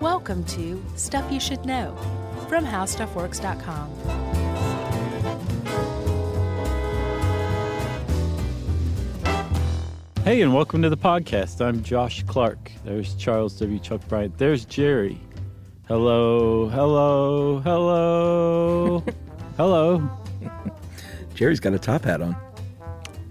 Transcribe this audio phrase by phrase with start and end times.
[0.00, 1.96] Welcome to Stuff You Should Know
[2.48, 3.88] from HowStuffWorks.com.
[10.22, 11.60] Hey, and welcome to the podcast.
[11.60, 12.70] I'm Josh Clark.
[12.84, 13.80] There's Charles W.
[13.80, 14.38] Chuck Bryant.
[14.38, 15.18] There's Jerry.
[15.88, 19.04] Hello, hello, hello,
[19.56, 20.10] hello.
[21.34, 22.36] Jerry's got a top hat on.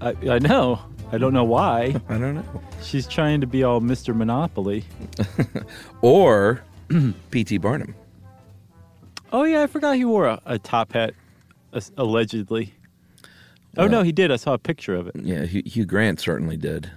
[0.01, 0.81] I, I know.
[1.13, 1.95] I don't know why.
[2.09, 2.61] I don't know.
[2.87, 4.15] She's trying to be all Mr.
[4.15, 4.85] Monopoly.
[6.01, 6.61] Or
[7.31, 7.57] P.T.
[7.57, 7.95] Barnum.
[9.31, 11.13] Oh, yeah, I forgot he wore a, a top hat,
[11.97, 12.73] allegedly.
[13.75, 14.31] Oh, Well- no, he did.
[14.31, 15.15] I saw a picture of it.
[15.17, 16.89] Yeah, Hugh, Hugh Grant certainly did.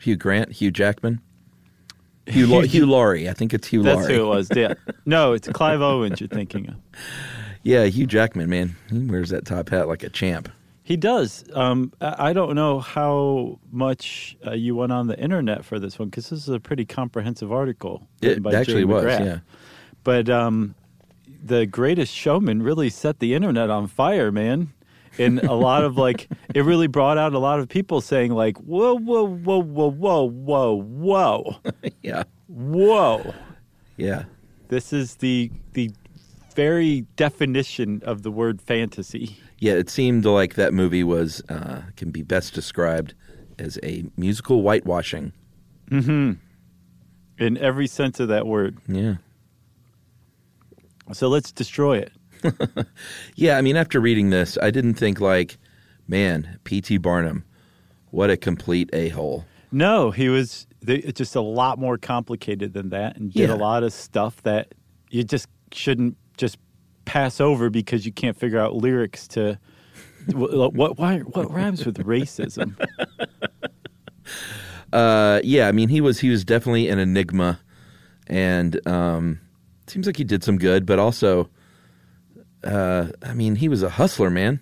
[0.00, 1.20] Hugh Grant, Hugh Jackman,
[2.26, 3.28] Hugh, Lau- Hugh Laurie.
[3.28, 4.14] I think it's Hugh That's Laurie.
[4.14, 4.48] who it was.
[4.54, 4.74] Yeah.
[5.06, 6.74] No, it's Clive Owens you're thinking of.
[7.62, 10.48] Yeah, Hugh Jackman, man, he wears that top hat like a champ.
[10.90, 11.44] He does.
[11.54, 16.08] Um, I don't know how much uh, you went on the internet for this one
[16.08, 18.08] because this is a pretty comprehensive article.
[18.20, 19.38] It by actually was, yeah.
[20.02, 20.74] But um,
[21.44, 24.72] the Greatest Showman really set the internet on fire, man.
[25.16, 28.56] And a lot of like, it really brought out a lot of people saying like,
[28.58, 31.56] whoa, whoa, whoa, whoa, whoa, whoa, whoa,
[32.02, 33.32] Yeah, whoa.
[33.96, 34.24] yeah,
[34.66, 35.92] This is the the
[36.56, 39.38] very definition of the word fantasy.
[39.60, 39.74] Yeah.
[39.74, 43.14] It seemed like that movie was uh, can be best described
[43.58, 45.32] as a musical whitewashing.
[45.90, 46.38] in
[47.58, 48.78] every sense of that word.
[48.88, 49.16] Yeah,
[51.12, 52.12] So let's destroy it.
[53.34, 53.56] yeah.
[53.58, 55.58] I mean, after reading this, I didn't think like,
[56.08, 56.98] man, P.T.
[56.98, 57.44] Barnum,
[58.10, 59.44] what a complete a hole.
[59.72, 63.54] No, he was they, just a lot more complicated than that, and did Yeah.
[63.54, 64.74] a lot of stuff that
[65.10, 66.58] you just shouldn't just
[67.10, 69.58] pass over because you can't figure out lyrics to
[70.32, 72.76] what what why, what rhymes with racism.
[74.92, 77.60] Uh, yeah, I mean, he was he was definitely an enigma,
[78.26, 79.38] and um,
[79.86, 81.48] seems like he did some good, but also,
[82.64, 84.58] uh, I mean, he was a hustler, man.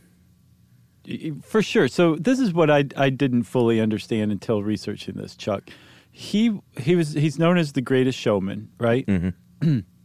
[1.42, 1.88] For sure.
[1.88, 5.70] So this is what I I didn't fully understand until researching this, Chuck.
[6.12, 9.06] He he was he's known as the greatest showman, right?
[9.06, 9.78] Mm-hmm.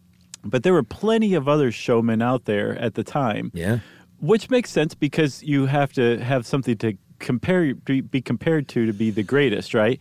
[0.44, 3.52] but there were plenty of other showmen out there at the time.
[3.54, 3.80] Yeah,
[4.20, 8.94] Which makes sense because you have to have something to compare be, compared to to
[8.94, 10.00] be the greatest, right?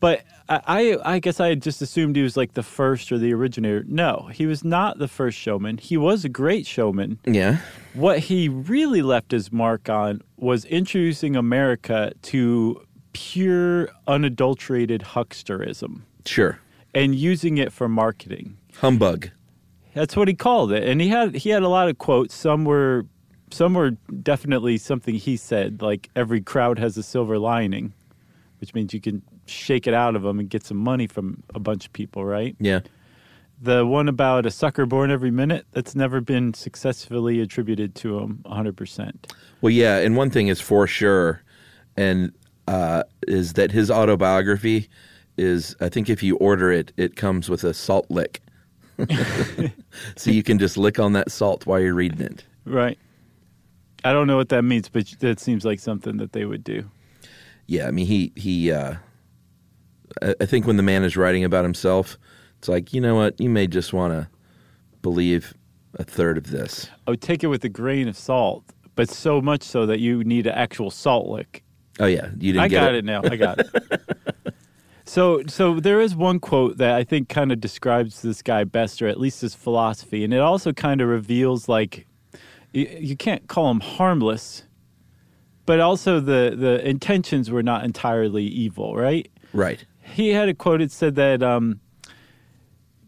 [0.00, 3.32] But I, I I guess I just assumed he was like the first or the
[3.34, 3.84] originator.
[3.86, 5.78] No, he was not the first showman.
[5.78, 7.18] He was a great showman.
[7.26, 7.58] yeah,
[7.94, 12.80] What he really left his mark on was introducing America to
[13.12, 16.60] pure, unadulterated hucksterism sure,
[16.94, 18.56] and using it for marketing.
[18.76, 19.30] humbug.
[19.98, 22.34] That's what he called it, and he had he had a lot of quotes.
[22.34, 23.04] Some were
[23.50, 23.90] some were
[24.22, 27.92] definitely something he said, like every crowd has a silver lining,
[28.60, 31.58] which means you can shake it out of them and get some money from a
[31.58, 32.54] bunch of people, right?
[32.60, 32.80] Yeah,
[33.62, 38.40] The one about a sucker born every minute that's never been successfully attributed to him
[38.44, 39.32] 100%.
[39.62, 41.42] well, yeah, and one thing is for sure,
[41.96, 42.30] and
[42.66, 44.88] uh, is that his autobiography
[45.38, 45.74] is.
[45.80, 48.42] I think if you order it, it comes with a salt lick,
[50.16, 52.44] so you can just lick on that salt while you're reading it.
[52.64, 52.98] Right.
[54.04, 56.84] I don't know what that means, but that seems like something that they would do.
[57.66, 58.72] Yeah, I mean he he.
[58.72, 58.94] Uh,
[60.22, 62.18] I think when the man is writing about himself,
[62.58, 64.28] it's like you know what you may just want to
[65.02, 65.54] believe
[65.94, 66.88] a third of this.
[67.06, 70.24] I would take it with a grain of salt, but so much so that you
[70.24, 71.62] need an actual salt lick.
[72.00, 73.04] Oh yeah, you didn't I got it.
[73.04, 73.20] now.
[73.24, 73.68] I got it.
[75.08, 79.00] so, so there is one quote that I think kind of describes this guy best,
[79.02, 82.06] or at least his philosophy, and it also kind of reveals like
[82.72, 84.64] you, you can't call him harmless,
[85.66, 89.28] but also the the intentions were not entirely evil, right?
[89.54, 89.84] Right.
[90.02, 91.80] he had a quote it said that um,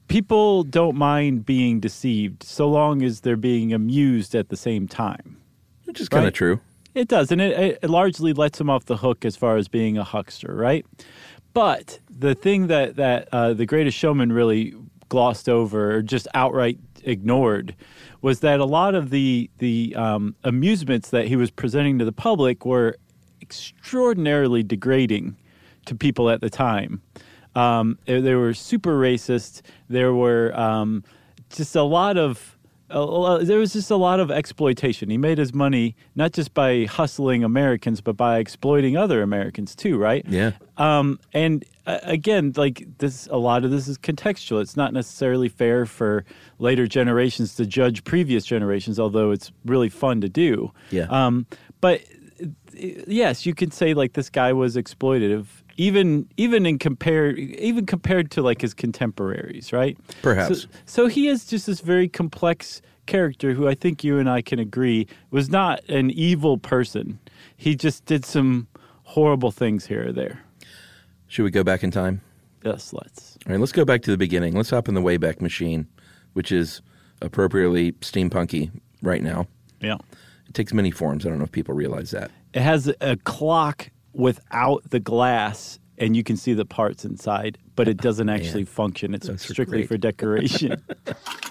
[0.08, 5.36] people don't mind being deceived so long as they're being amused at the same time
[5.84, 6.60] Which is kind of true.
[6.94, 9.98] it does and it, it largely lets him off the hook as far as being
[9.98, 10.86] a huckster right
[11.52, 14.74] but the thing that that uh, the greatest showman really
[15.08, 17.74] glossed over or just outright ignored
[18.22, 22.12] was that a lot of the the um, amusements that he was presenting to the
[22.12, 22.96] public were
[23.42, 25.36] extraordinarily degrading
[25.86, 27.02] to people at the time.
[27.54, 29.62] Um, they, they were super racist.
[29.88, 31.02] There were um,
[31.50, 32.56] just a lot of
[32.90, 35.10] there was just a lot of exploitation.
[35.10, 39.96] He made his money not just by hustling Americans, but by exploiting other Americans too,
[39.96, 40.24] right?
[40.28, 40.52] Yeah.
[40.76, 44.60] Um, and uh, again, like this, a lot of this is contextual.
[44.60, 46.24] It's not necessarily fair for
[46.58, 50.72] later generations to judge previous generations, although it's really fun to do.
[50.90, 51.06] Yeah.
[51.10, 51.46] Um,
[51.80, 52.02] but
[52.42, 55.46] uh, yes, you could say like this guy was exploitative
[55.80, 59.96] even even in compare even compared to like his contemporaries, right?
[60.20, 60.62] Perhaps.
[60.62, 64.42] So, so he is just this very complex character who I think you and I
[64.42, 67.18] can agree was not an evil person.
[67.56, 68.68] He just did some
[69.04, 70.42] horrible things here or there.
[71.28, 72.20] Should we go back in time?
[72.62, 73.38] Yes, let's.
[73.46, 74.54] All right, let's go back to the beginning.
[74.54, 75.86] Let's hop in the Wayback Machine,
[76.34, 76.82] which is
[77.22, 79.46] appropriately steampunky right now.
[79.80, 79.96] Yeah.
[80.46, 81.24] It takes many forms.
[81.24, 82.30] I don't know if people realize that.
[82.52, 87.86] It has a clock without the glass and you can see the parts inside, but
[87.86, 89.14] it doesn't actually function.
[89.14, 90.82] It's strictly for decoration.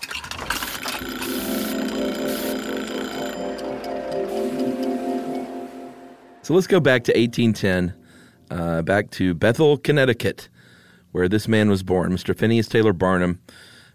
[6.50, 7.94] So let's go back to 1810,
[8.50, 10.50] uh, back to Bethel, Connecticut,
[11.12, 12.36] where this man was born, Mr.
[12.36, 13.40] Phineas Taylor Barnum.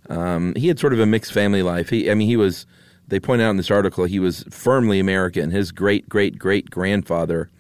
[0.09, 1.91] Um, he had sort of a mixed family life.
[1.91, 2.65] He, I mean, he was.
[3.09, 5.51] They point out in this article he was firmly American.
[5.51, 7.51] His great great great grandfather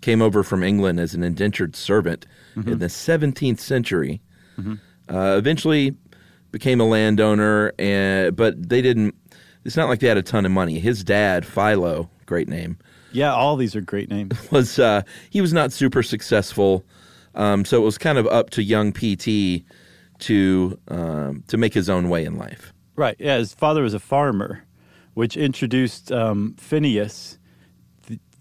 [0.00, 4.20] came over from England as an indentured servant in the 17th century.
[5.10, 5.96] Uh, eventually
[6.50, 9.14] became a landowner, and but they didn't.
[9.64, 10.78] It's not like they had a ton of money.
[10.80, 12.78] His dad, Philo, great name,
[13.12, 14.36] yeah, all these are great names.
[14.50, 16.84] was uh, he was not super successful,
[17.34, 19.64] um, so it was kind of up to young PT
[20.20, 22.72] to um, to make his own way in life.
[22.96, 23.16] Right.
[23.18, 24.64] Yeah, his father was a farmer,
[25.14, 27.37] which introduced um, Phineas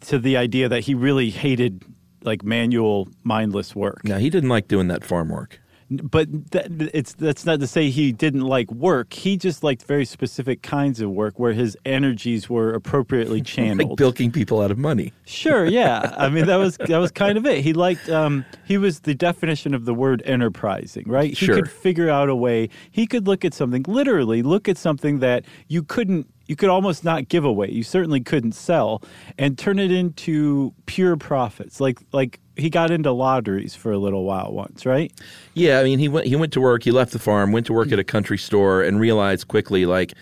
[0.01, 1.83] to the idea that he really hated
[2.23, 4.03] like manual, mindless work.
[4.03, 5.59] Now he didn't like doing that farm work.
[5.89, 9.13] But that, it's that's not to say he didn't like work.
[9.13, 13.91] He just liked very specific kinds of work where his energies were appropriately channeled.
[13.91, 15.13] Like bilking people out of money.
[15.25, 16.13] Sure, yeah.
[16.17, 17.63] I mean that was that was kind of it.
[17.63, 21.29] He liked um he was the definition of the word enterprising, right?
[21.29, 21.55] He Sure.
[21.55, 22.67] could figure out a way.
[22.91, 27.03] He could look at something, literally look at something that you couldn't you could almost
[27.03, 27.69] not give away.
[27.69, 29.01] You certainly couldn't sell
[29.37, 31.79] and turn it into pure profits.
[31.79, 35.11] Like like he got into lotteries for a little while once, right?
[35.53, 36.83] Yeah, I mean, he went he went to work.
[36.83, 40.13] He left the farm, went to work at a country store, and realized quickly, like,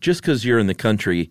[0.00, 1.30] just because you're in the country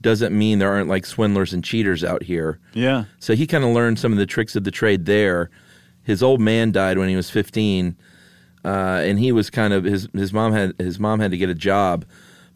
[0.00, 2.60] doesn't mean there aren't like swindlers and cheaters out here.
[2.72, 3.04] Yeah.
[3.18, 5.50] So he kind of learned some of the tricks of the trade there.
[6.04, 7.96] His old man died when he was 15,
[8.64, 11.50] uh, and he was kind of his his mom had his mom had to get
[11.50, 12.04] a job,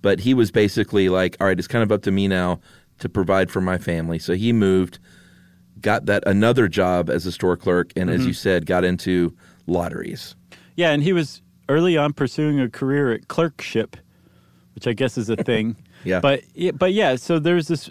[0.03, 2.61] but he was basically like, all right, it's kind of up to me now
[2.99, 4.19] to provide for my family.
[4.19, 4.99] So he moved,
[5.81, 9.35] got that another job as a store clerk, and as you said, got into
[9.67, 10.35] lotteries.
[10.77, 13.97] Yeah, and he was early on pursuing a career at clerkship,
[14.75, 15.77] which I guess is a thing.
[16.05, 16.19] Yeah.
[16.19, 17.89] But yeah, but yeah, so there's this.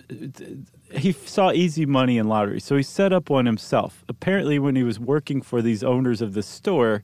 [0.92, 4.04] He saw easy money in lottery, so he set up one himself.
[4.10, 7.04] Apparently, when he was working for these owners of the store,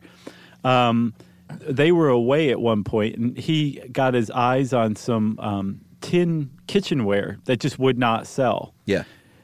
[0.65, 1.13] um,
[1.49, 6.49] they were away at one point, and he got his eyes on some um, tin
[6.67, 8.73] kitchenware that just would not sell.
[8.85, 9.03] Yeah.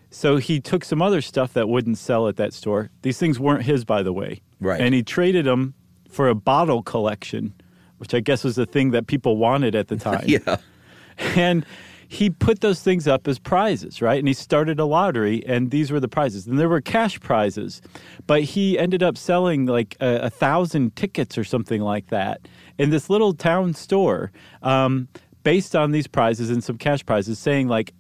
[0.10, 2.92] So he took some other stuff that wouldn't sell at that store.
[3.02, 4.42] These things weren't his, by the way.
[4.60, 4.80] Right.
[4.80, 5.74] And he traded them
[6.08, 7.54] for a bottle collection,
[7.98, 10.26] which I guess was the thing that people wanted at the time.
[10.28, 10.58] Yeah.
[11.18, 11.66] And
[12.14, 14.20] he put those things up as prizes, right?
[14.20, 16.46] And he started a lottery, and these were the prizes.
[16.46, 17.82] And there were cash prizes,
[18.28, 22.92] but he ended up selling like a, a thousand tickets or something like that in
[22.92, 24.32] this little town store
[24.62, 25.08] um,
[25.42, 27.94] based on these prizes and some cash prizes, saying like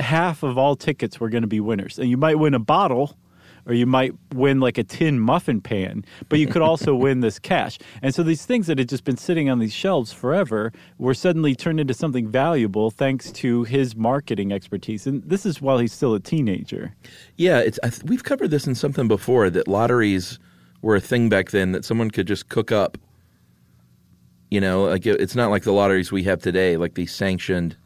[0.00, 1.96] half of all tickets were going to be winners.
[1.96, 3.16] And you might win a bottle.
[3.66, 7.38] Or you might win like a tin muffin pan, but you could also win this
[7.38, 7.78] cash.
[8.02, 11.54] And so these things that had just been sitting on these shelves forever were suddenly
[11.54, 15.06] turned into something valuable thanks to his marketing expertise.
[15.06, 16.94] And this is while he's still a teenager.
[17.36, 20.38] Yeah, it's I th- we've covered this in something before that lotteries
[20.82, 22.96] were a thing back then that someone could just cook up.
[24.50, 27.76] You know, like it- it's not like the lotteries we have today, like these sanctioned,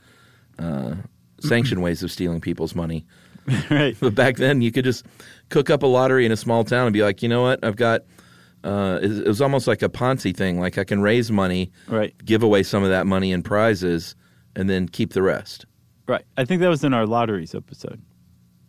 [0.59, 0.95] uh,
[1.40, 3.04] sanctioned ways of stealing people's money.
[3.71, 3.95] right.
[4.00, 5.04] But back then, you could just
[5.51, 7.77] cook up a lottery in a small town and be like, you know what, I've
[7.77, 8.03] got.
[8.63, 10.59] Uh, it it was almost like a Ponzi thing.
[10.59, 12.15] Like I can raise money, Right.
[12.25, 14.15] give away some of that money in prizes,
[14.57, 15.67] and then keep the rest.
[16.09, 16.25] Right.
[16.39, 18.01] I think that was in our lotteries episode.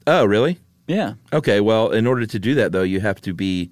[0.07, 0.59] Oh, really?
[0.87, 1.13] Yeah.
[1.33, 3.71] Okay, well, in order to do that, though, you have to be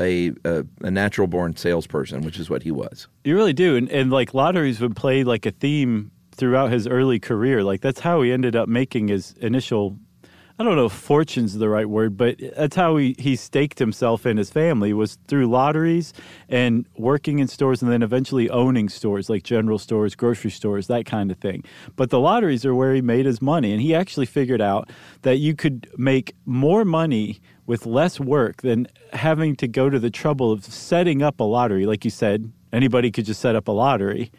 [0.00, 3.08] a a, a natural born salesperson, which is what he was.
[3.24, 3.74] You really do.
[3.76, 7.62] And, and like lotteries would play like a theme throughout his early career.
[7.64, 9.98] Like that's how he ended up making his initial
[10.56, 14.24] I don't know if fortune's the right word, but that's how he, he staked himself
[14.24, 16.12] and his family was through lotteries
[16.48, 21.06] and working in stores and then eventually owning stores like general stores, grocery stores, that
[21.06, 21.64] kind of thing.
[21.96, 23.72] But the lotteries are where he made his money.
[23.72, 24.90] And he actually figured out
[25.22, 30.10] that you could make more money with less work than having to go to the
[30.10, 31.84] trouble of setting up a lottery.
[31.84, 34.30] Like you said, anybody could just set up a lottery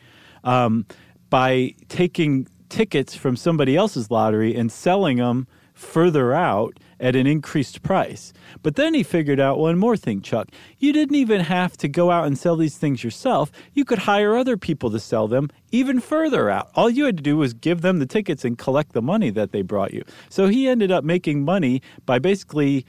[0.45, 0.85] um,
[1.29, 5.45] by taking tickets from somebody else's lottery and selling them
[5.75, 8.33] further out at an increased price.
[8.63, 10.49] But then he figured out one more thing, Chuck.
[10.79, 13.51] You didn't even have to go out and sell these things yourself.
[13.73, 16.71] You could hire other people to sell them even further out.
[16.75, 19.51] All you had to do was give them the tickets and collect the money that
[19.51, 20.03] they brought you.
[20.29, 22.85] So he ended up making money by basically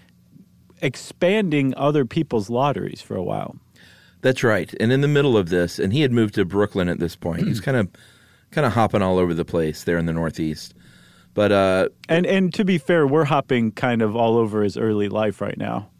[0.80, 3.56] expanding other people's lotteries for a while.
[4.22, 4.72] That's right.
[4.80, 7.46] And in the middle of this, and he had moved to Brooklyn at this point.
[7.46, 7.88] He's kind of
[8.52, 10.72] kind of hopping all over the place there in the Northeast.
[11.36, 15.10] But uh, And and to be fair, we're hopping kind of all over his early
[15.10, 15.90] life right now,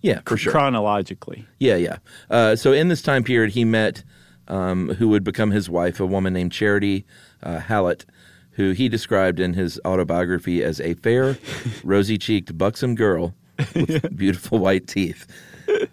[0.00, 0.50] yeah, for sure.
[0.50, 1.46] chronologically.
[1.58, 1.98] Yeah, yeah.
[2.30, 4.02] Uh, so in this time period, he met
[4.48, 7.04] um, who would become his wife, a woman named Charity
[7.42, 8.06] uh, Hallett,
[8.52, 11.36] who he described in his autobiography as a fair,
[11.84, 13.34] rosy-cheeked, buxom girl
[13.74, 15.26] with beautiful white teeth.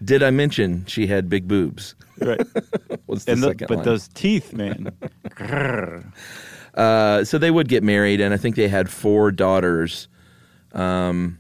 [0.02, 1.94] Did I mention she had big boobs?
[2.20, 2.40] Right.
[3.06, 3.86] What's the and the, second but line?
[3.86, 4.92] those teeth, man.
[6.78, 10.08] Uh, so they would get married, and I think they had four daughters.
[10.74, 11.40] Um,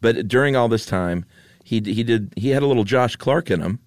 [0.00, 1.24] but during all this time,
[1.64, 3.78] he he did he had a little Josh Clark in him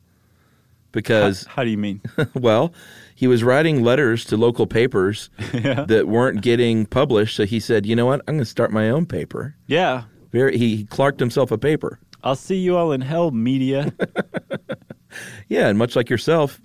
[0.91, 2.01] because How do you mean?
[2.33, 2.73] well,
[3.15, 7.35] he was writing letters to local papers that weren't getting published.
[7.35, 8.21] So he said, "You know what?
[8.27, 10.03] I'm going to start my own paper." Yeah.
[10.31, 11.99] Very, he, he Clarked himself a paper.
[12.23, 13.93] I'll see you all in hell, media.
[15.47, 16.61] Yeah, and much like yourself,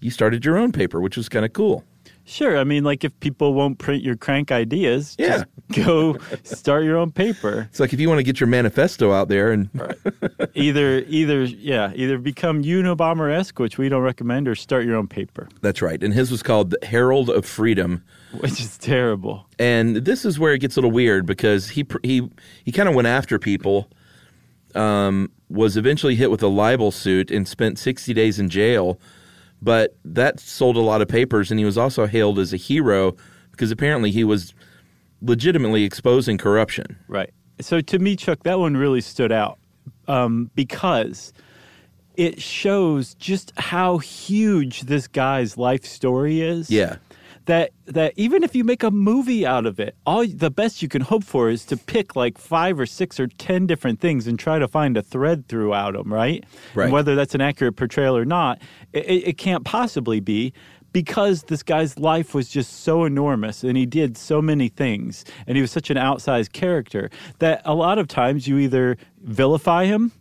[0.00, 1.84] you started your own paper, which was kind of cool.
[2.26, 2.56] Sure.
[2.56, 5.44] I mean, like if people won't print your crank ideas, Yeah.
[5.70, 7.68] just go start your own paper.
[7.70, 9.68] It's like if you want to get your manifesto out there, and
[10.54, 15.06] Either, either, yeah, either become Unabomber esque, which we don't recommend, or start your own
[15.08, 16.02] paper, that's right.
[16.02, 18.02] And his was called the Herald of Freedom.
[18.40, 19.46] which is terrible.
[19.58, 22.28] and this is where it gets a little weird because he he
[22.64, 23.88] he kind of went after people.
[24.74, 28.98] Um, was eventually hit with a libel suit and spent 60 days in jail,
[29.64, 33.16] but that sold a lot of papers, and he was also hailed as a hero
[33.50, 34.52] because apparently he was
[35.22, 36.98] legitimately exposing corruption.
[37.08, 37.32] Right.
[37.60, 39.58] So to me, Chuck, that one really stood out
[40.06, 41.32] um, because
[42.16, 46.70] it shows just how huge this guy's life story is.
[46.70, 46.96] Yeah,
[47.46, 50.88] That that even if you make a movie out of it, all the best you
[50.88, 54.38] can hope for is to pick like five or six or ten different things and
[54.38, 56.44] try to find a thread throughout them, right?
[56.74, 56.84] Right.
[56.84, 60.54] And whether that's an accurate portrayal or not, it, it it can't possibly be
[60.94, 65.56] because this guy's life was just so enormous and he did so many things and
[65.56, 67.10] he was such an outsized character
[67.40, 70.12] that a lot of times you either vilify him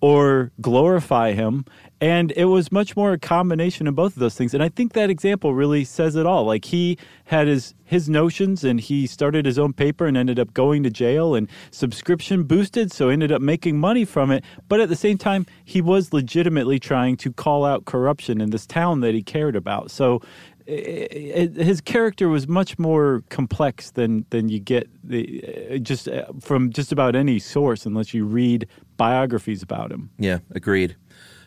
[0.00, 1.64] or glorify him.
[2.02, 4.54] And it was much more a combination of both of those things.
[4.54, 6.44] And I think that example really says it all.
[6.44, 10.52] Like he had his his notions and he started his own paper and ended up
[10.52, 14.42] going to jail and subscription boosted, so ended up making money from it.
[14.68, 18.66] But at the same time, he was legitimately trying to call out corruption in this
[18.66, 19.92] town that he cared about.
[19.92, 20.22] So
[20.66, 26.72] his character was much more complex than than you get the, uh, just uh, from
[26.72, 28.66] just about any source unless you read
[28.96, 30.10] biographies about him.
[30.18, 30.96] yeah, agreed.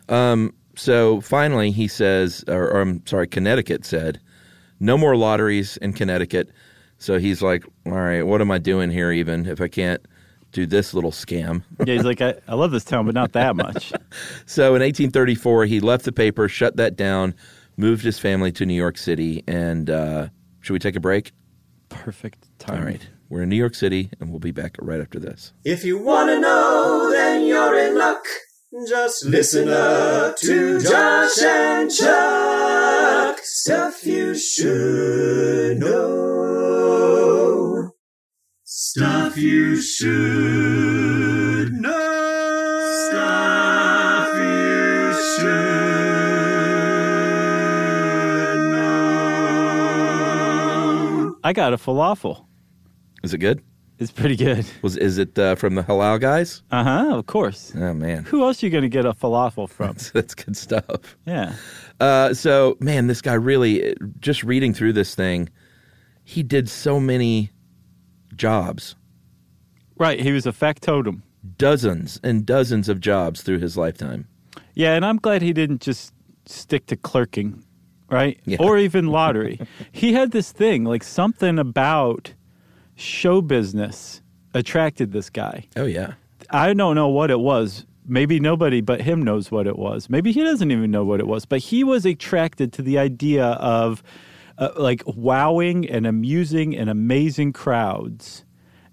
[0.08, 4.20] Um, so finally, he says, or, or I'm sorry, Connecticut said,
[4.78, 6.50] no more lotteries in Connecticut.
[6.98, 10.04] So he's like, all right, what am I doing here even if I can't
[10.52, 11.62] do this little scam?
[11.84, 13.92] Yeah, he's like, I, I love this town, but not that much.
[14.46, 17.34] So in 1834, he left the paper, shut that down,
[17.76, 20.28] moved his family to New York City, and uh,
[20.60, 21.32] should we take a break?
[21.90, 22.78] Perfect time.
[22.78, 23.06] All right.
[23.28, 25.52] We're in New York City, and we'll be back right after this.
[25.64, 28.24] If you wanna know, then you're in luck.
[28.84, 33.38] Just listen up to Josh and Chuck.
[33.42, 37.92] Stuff you should know.
[38.64, 43.06] Stuff you should know.
[43.08, 46.20] Stuff you should
[48.72, 50.36] know.
[51.42, 52.44] I got a falafel.
[53.22, 53.62] Is it good?
[53.98, 54.66] It's pretty good.
[54.82, 56.62] Was is it uh, from the Halal guys?
[56.70, 57.16] Uh huh.
[57.16, 57.72] Of course.
[57.74, 59.96] Oh man, Who else are you going to get a falafel from?
[60.12, 61.16] that's good stuff.
[61.24, 61.54] Yeah.
[61.98, 65.48] Uh, so man, this guy really just reading through this thing,
[66.24, 67.50] he did so many
[68.34, 68.96] jobs,
[69.98, 70.20] Right.
[70.20, 71.22] He was a factotum.
[71.56, 74.28] dozens and dozens of jobs through his lifetime.
[74.74, 76.12] Yeah, and I'm glad he didn't just
[76.44, 77.64] stick to clerking,
[78.10, 78.38] right?
[78.44, 78.58] Yeah.
[78.60, 79.58] Or even lottery.
[79.92, 82.34] he had this thing, like something about
[82.96, 84.22] show business
[84.54, 85.66] attracted this guy.
[85.76, 86.14] Oh yeah,
[86.50, 87.86] I don't know what it was.
[88.08, 90.08] Maybe nobody but him knows what it was.
[90.08, 91.44] Maybe he doesn't even know what it was.
[91.44, 94.02] But he was attracted to the idea of
[94.58, 98.44] uh, like wowing and amusing and amazing crowds.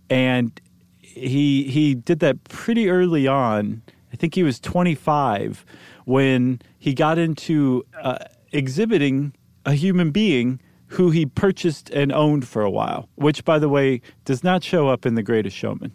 [0.10, 0.60] And
[1.00, 3.84] he he did that pretty early on.
[4.12, 5.66] I think he was 25
[6.06, 8.20] when he got into uh,
[8.52, 9.34] exhibiting
[9.66, 10.60] a human being
[10.94, 14.88] who he purchased and owned for a while, which, by the way, does not show
[14.90, 15.92] up in The Greatest Showman.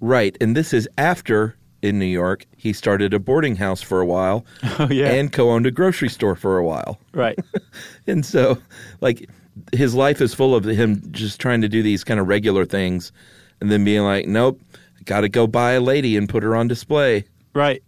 [0.00, 4.06] Right, and this is after in New York he started a boarding house for a
[4.06, 4.46] while
[4.78, 6.98] Oh yeah, and co-owned a grocery store for a while.
[7.12, 7.38] right.
[8.06, 8.58] And so,
[9.00, 9.28] like,
[9.72, 13.12] his life is full of him just trying to do these kind of regular things
[13.60, 14.60] and then being like, nope,
[15.04, 17.24] got to go buy a lady and put her on display.
[17.54, 17.82] Right.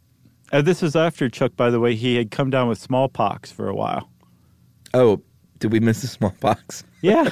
[0.52, 3.68] Uh, this was after Chuck, by the way, he had come down with smallpox for
[3.68, 4.08] a while.
[4.94, 5.20] Oh,
[5.58, 6.84] did we miss the smallpox?
[7.02, 7.30] Yeah,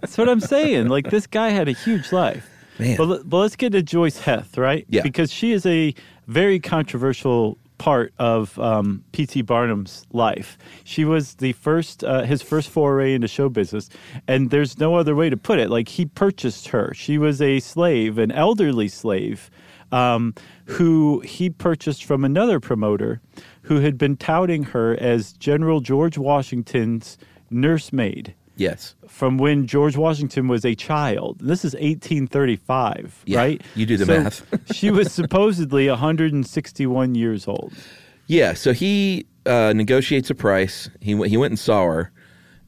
[0.00, 0.86] that's what I'm saying.
[0.86, 2.48] Like this guy had a huge life.
[2.78, 2.96] Man.
[2.96, 4.86] But, but let's get to Joice Heth, right?
[4.88, 5.02] Yeah.
[5.02, 5.94] Because she is a
[6.28, 9.42] very controversial part of um, P.T.
[9.42, 10.58] Barnum's life.
[10.84, 13.88] She was the first, uh, his first foray into show business,
[14.28, 15.70] and there's no other way to put it.
[15.70, 16.92] Like he purchased her.
[16.94, 19.50] She was a slave, an elderly slave,
[19.92, 20.34] um,
[20.66, 23.20] who he purchased from another promoter,
[23.62, 27.18] who had been touting her as General George Washington's
[27.50, 28.94] nursemaid Yes.
[29.06, 31.38] from when George Washington was a child.
[31.40, 33.62] This is 1835, Yeah, right?
[33.74, 34.72] you do the So math.
[34.74, 37.72] she was supposedly 161 years old.
[38.26, 40.88] Yeah, so he uh, negotiates a price.
[41.00, 42.10] He w- he went and saw her,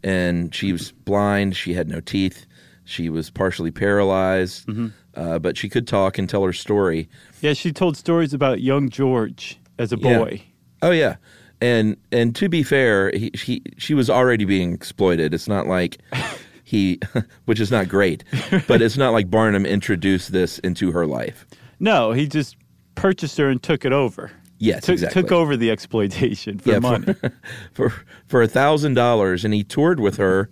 [0.05, 1.57] and she was blind.
[1.57, 2.47] She had no teeth.
[2.85, 4.87] She was partially paralyzed, Mm-hmm.
[5.15, 7.09] uh, but she could talk and tell her story.
[7.41, 10.19] Yeah, she told stories about young George as a Yeah.
[10.19, 10.43] boy.
[10.81, 11.17] Oh yeah,
[11.61, 15.35] and and to be fair, he, she she was already being exploited.
[15.35, 15.99] It's not like
[16.65, 17.01] he,
[17.47, 18.25] which is not great,
[18.67, 21.47] but it's not like Barnum introduced this into her life.
[21.81, 22.57] No, he just
[22.95, 24.31] purchased her and took it over.
[24.59, 25.23] Yes, took, exactly.
[25.23, 27.15] took over the exploitation for Yeah, money.
[27.73, 27.93] for
[28.27, 30.51] for a thousand dollars, and he toured with her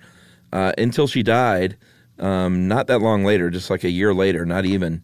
[0.52, 1.76] uh, until she died.
[2.18, 5.02] Um, not that long later, just like a year later, not even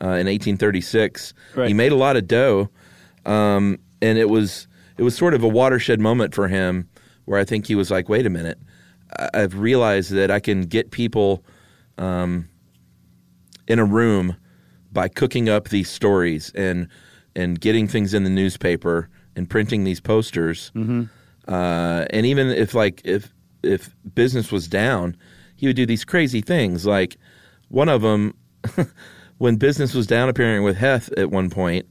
[0.00, 1.34] uh, in 1836.
[1.54, 1.68] Right.
[1.68, 2.70] He made a lot of dough,
[3.26, 6.88] um, and it was it was sort of a watershed moment for him,
[7.24, 8.58] where I think he was like, "Wait a minute,
[9.34, 11.44] I've realized that I can get people
[11.98, 12.48] um,
[13.68, 14.36] in a room
[14.92, 16.88] by cooking up these stories and
[17.34, 20.72] and getting things in the newspaper and printing these posters.
[20.74, 21.04] Mm-hmm.
[21.46, 25.16] Uh, and even if like if if business was down,
[25.56, 26.86] he would do these crazy things.
[26.86, 27.16] Like
[27.68, 28.34] one of them,
[29.38, 31.86] when business was down, appearing with Heth at one point,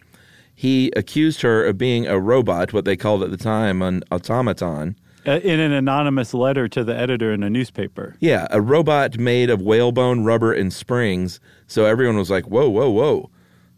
[0.56, 4.96] he accused her of being a robot, what they called at the time an automaton.
[5.28, 8.16] Uh, in an anonymous letter to the editor in a newspaper.
[8.20, 11.40] Yeah, a robot made of whalebone, rubber, and springs.
[11.66, 13.32] So everyone was like, whoa, whoa, whoa.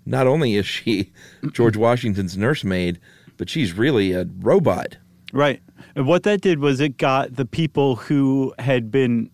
[0.06, 1.12] Not only is she
[1.54, 3.00] George Washington's nursemaid,
[3.38, 4.98] but she's really a robot.
[5.32, 5.62] Right.
[5.96, 9.30] And what that did was it got the people who had been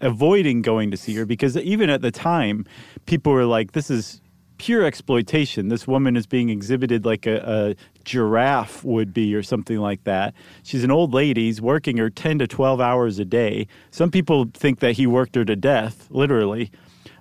[0.00, 2.64] avoiding going to see her because even at the time,
[3.06, 4.19] people were like, this is
[4.60, 5.68] pure exploitation.
[5.68, 7.38] This woman is being exhibited like a,
[7.70, 10.34] a giraffe would be or something like that.
[10.64, 11.46] She's an old lady.
[11.46, 13.66] He's working her 10 to 12 hours a day.
[13.90, 16.70] Some people think that he worked her to death, literally.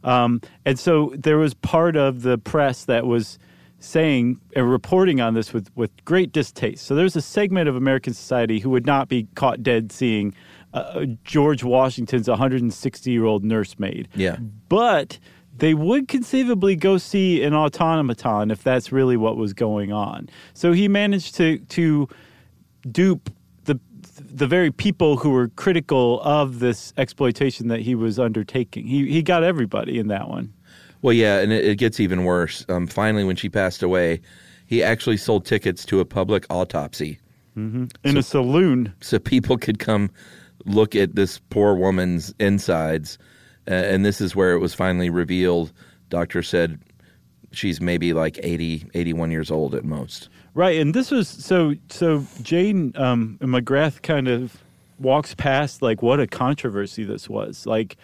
[0.04, 3.40] Um, and so there was part of the press that was
[3.80, 6.86] saying and reporting on this with, with great distaste.
[6.86, 10.36] So there's a segment of American society who would not be caught dead seeing
[10.74, 14.10] uh, George Washington's 160 year old nursemaid.
[14.14, 14.36] Yeah.
[14.68, 15.20] But
[15.60, 20.30] they would conceivably go see an automaton if that's really what was going on.
[20.54, 22.08] So he managed to to
[22.90, 23.30] dupe
[23.66, 23.80] the
[24.18, 28.88] the very people who were critical of this exploitation that he was undertaking.
[28.88, 30.54] He he got everybody in that one.
[31.02, 32.66] Well, yeah, and it, it gets even worse.
[32.68, 34.20] Um, finally, when she passed away,
[34.66, 37.20] he actually sold tickets to a public autopsy
[37.56, 38.94] In a saloon.
[39.02, 40.10] so people could come
[40.66, 43.18] look at this poor woman's insides.
[43.70, 45.72] And this is where it was finally revealed.
[46.10, 46.80] Doctor said
[47.52, 50.30] she's maybe like 80, 81 years old at most.
[50.56, 54.58] Right, and this was so so Jane um, McGrath kind of
[55.00, 57.66] walks past like what a controversy this was.
[57.66, 57.96] Like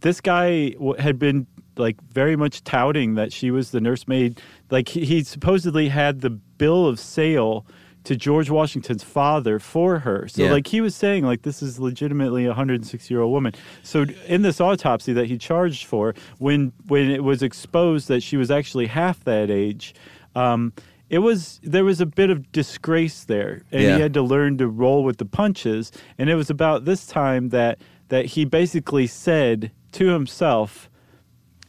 [0.00, 4.40] this guy had been like very much touting that she was the nursemaid.
[4.70, 7.66] Like he, he supposedly had the bill of sale
[8.04, 10.28] to George Washington's father for her.
[10.28, 10.52] So Yeah.
[10.52, 13.52] like he was saying like this is legitimately a 106 year old woman.
[13.82, 18.36] So in this autopsy that he charged for, when when it was exposed that she
[18.36, 19.94] was actually half that age,
[20.36, 20.72] um,
[21.10, 23.94] it was there was a bit of disgrace there, and Yeah.
[23.96, 25.90] he had to learn to roll with the punches.
[26.18, 30.90] And it was about this time that that he basically said to himself,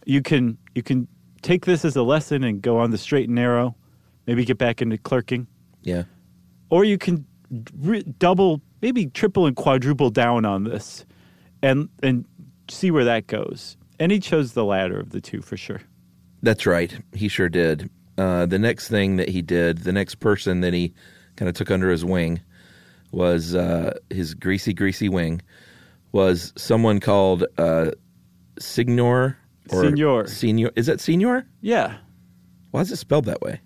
[0.06, 1.08] "You can you can
[1.42, 3.76] take this as a lesson and go on the straight and narrow,
[4.28, 5.48] maybe get back into clerking."
[5.84, 6.04] Yeah.
[6.70, 7.26] Or you can
[7.80, 11.06] re- double, maybe triple and quadruple down on this,
[11.62, 12.26] and and
[12.70, 13.78] see where that goes.
[14.00, 15.82] And he chose the latter of the two for sure.
[16.42, 16.98] That's right.
[17.14, 17.90] He sure did.
[18.18, 20.94] Uh, the next thing that he did, the next person that he
[21.36, 22.42] kind of took under his wing
[23.12, 25.42] was uh, his greasy, greasy wing,
[26.12, 27.92] was someone called uh,
[28.60, 29.38] Signor
[29.70, 30.28] Or Senor.
[30.28, 30.72] Senor.
[30.76, 31.46] Is that Senor?
[31.62, 31.98] Yeah.
[32.72, 33.62] Why is it spelled that way?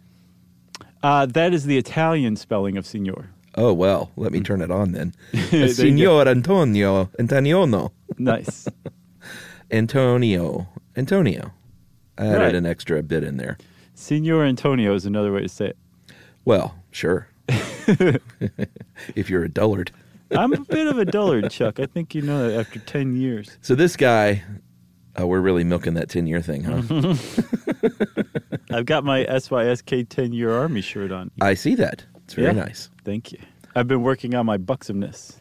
[1.02, 3.30] Uh, that is the Italian spelling of Signor.
[3.56, 5.14] Oh well, let me turn it on then.
[5.74, 8.68] signor Antonio Antoniono Nice.
[9.72, 11.52] Antonio Antonio.
[12.18, 12.56] I added Right.
[12.56, 13.58] an extra bit in there.
[13.96, 15.78] Signor Antonio is another way to say it.
[16.46, 17.28] Well, sure.
[17.48, 19.92] if you're a dullard.
[20.32, 21.80] I'm a bit of a dullard, Chuck.
[21.80, 23.58] I think you know that after 10 years.
[23.62, 24.44] So this guy,
[25.20, 27.16] oh, we're really milking that ten year thing, huh?
[28.72, 31.32] I've got my SYSK 10 year Army shirt on.
[31.42, 32.06] I see that.
[32.24, 32.64] It's very Yeah.
[32.64, 32.90] nice.
[33.04, 33.40] Thank you.
[33.76, 35.38] I've been working on my buxomness.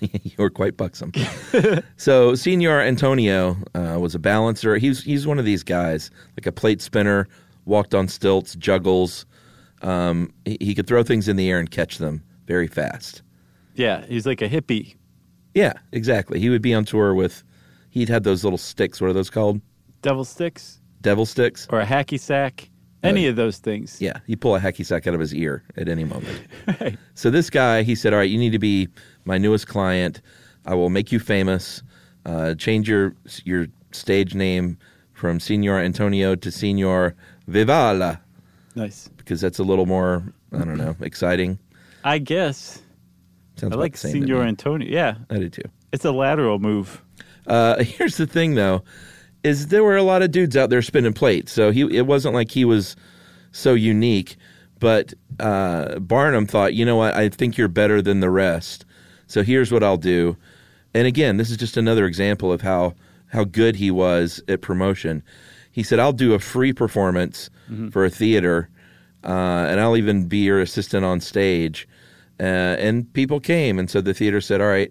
[0.38, 1.12] You're quite buxom.
[1.96, 4.76] so Senor Antonio uh, was a balancer.
[4.78, 7.28] He's he's one of these guys, like a plate spinner,
[7.66, 9.26] walked on stilts, juggles.
[9.82, 13.22] Um, he, he could throw things in the air and catch them very fast.
[13.74, 14.96] Yeah, he's like a hippie.
[15.54, 16.40] Yeah, exactly.
[16.40, 17.44] He would be on tour with.
[17.96, 19.00] He'd had those little sticks.
[19.00, 19.58] What are those called?
[20.02, 21.66] Devil sticks Devil sticks.
[21.70, 22.68] or a hacky sack.
[23.02, 23.98] Any Uh, of those things.
[24.02, 26.42] Yeah, he'd pull a hacky sack out of his ear at any moment.
[26.80, 26.98] Right.
[27.14, 28.88] So this guy, he said, "All right, you need to be
[29.24, 30.20] my newest client.
[30.66, 31.82] I will make you famous.
[32.26, 34.76] Uh, change your your stage name
[35.14, 37.14] from Senor Antonio to Senor
[37.48, 38.20] Vivalla
[38.74, 39.08] Nice.
[39.16, 41.58] because that's a little more, I don't know, exciting.
[42.04, 42.82] I guess.
[43.56, 44.42] Sounds I like the same to Signor.
[44.42, 44.86] Antonio.
[44.86, 45.62] Yeah, I do too.
[45.92, 47.00] it's a lateral move.
[47.46, 48.82] Uh, here's the thing, though,
[49.42, 52.34] is there were a lot of dudes out there spinning plates, so he it wasn't
[52.34, 52.96] like he was
[53.52, 54.36] so unique.
[54.78, 58.84] But uh, Barnum thought, you know what, I think you're better than the rest.
[59.26, 60.36] So here's what I'll do.
[60.94, 62.94] And again, this is just another example of how
[63.28, 65.22] how good he was at promotion.
[65.72, 67.50] He said, "I'll do a free performance
[67.90, 68.68] for a theater,
[69.24, 71.88] uh, and I'll even be your assistant on stage."
[72.38, 74.90] Uh, and people came, and so the theater said, "All right,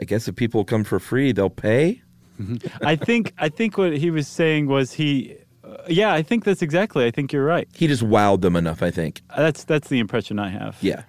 [0.00, 2.02] I guess if people come for free, they'll pay."
[2.82, 6.62] I think I think what he was saying was he uh, yeah, I think that's
[6.62, 7.06] exactly.
[7.06, 7.68] I think you're right.
[7.74, 9.22] He just wowed them enough, I think.
[9.36, 10.76] That's that's the impression I have.
[10.80, 11.04] Yeah.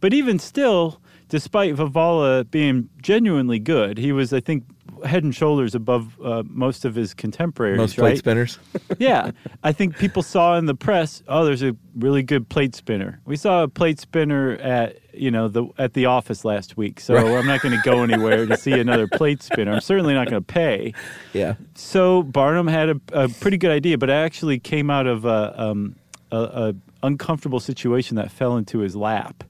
[0.00, 4.64] But even still, despite Vivalla being genuinely good, he was I think
[5.04, 8.18] head and shoulders above uh, most of his contemporaries, Most plate right?
[8.18, 8.58] spinners.
[8.98, 9.30] yeah,
[9.62, 13.20] I think people saw in the press, oh, there's a really good plate spinner.
[13.24, 17.16] We saw a plate spinner at you know the at the office last week, so
[17.16, 19.72] I'm not going to go anywhere to see another plate spinner.
[19.72, 20.94] I'm certainly not going to pay.
[21.32, 21.54] yeah.
[21.74, 25.60] So Barnum had a, a pretty good idea, but it actually came out of a,
[25.60, 25.96] um,
[26.30, 29.42] a, a uncomfortable situation that fell into his lap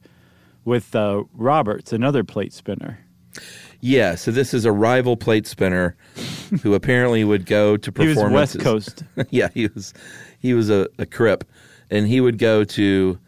[0.65, 2.99] with uh, Roberts, another plate spinner.
[3.81, 4.15] Yeah.
[4.15, 5.97] So this is a rival plate spinner
[6.63, 8.23] who apparently would go to performances.
[8.23, 8.33] He was.
[8.33, 9.05] West Coast.
[9.31, 9.95] yeah, he was
[10.39, 11.45] he was a, a crip,
[11.91, 13.19] and he would go to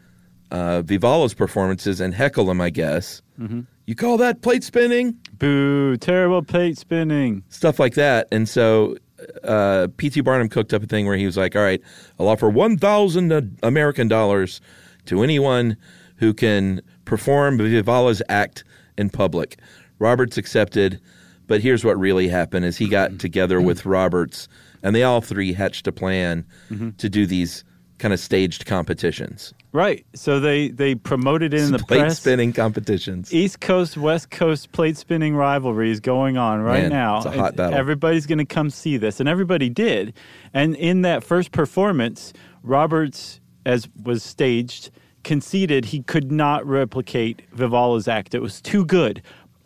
[0.51, 2.61] uh, Vivalla's performances and heckle him.
[2.61, 3.61] I guess Mm-hmm.
[3.87, 5.97] you call that plate spinning, Boo!
[5.97, 7.43] Terrible plate spinning.
[7.49, 8.27] stuff like that.
[8.31, 8.95] And so
[9.43, 10.21] uh, P.T.
[10.21, 11.81] Barnum cooked up a thing where he was like, "All right,
[12.19, 14.61] I'll offer one thousand American dollars
[15.05, 15.77] to anyone
[16.17, 18.63] who can perform Vivalla's act
[18.97, 19.57] in public."
[19.99, 20.99] Roberts accepted,
[21.47, 23.17] but here's what really happened: is he got mm-hmm.
[23.17, 23.67] together mm-hmm.
[23.67, 24.47] with Roberts,
[24.81, 26.91] and they all three hatched a plan mm-hmm.
[26.91, 27.63] to do these
[27.99, 30.05] kind of staged competitions, Right.
[30.13, 32.19] So they they promoted it in the plate press.
[32.19, 33.33] spinning competitions.
[33.33, 37.17] East Coast West Coast plate spinning rivalry is going on right Man, now.
[37.17, 37.73] it's a hot battle.
[37.73, 40.13] Everybody's going to come see this, and everybody did.
[40.53, 44.91] And in that first performance, Roberts, as was staged,
[45.23, 48.33] conceded he could not replicate Vivalla's act.
[48.33, 49.21] It was too good.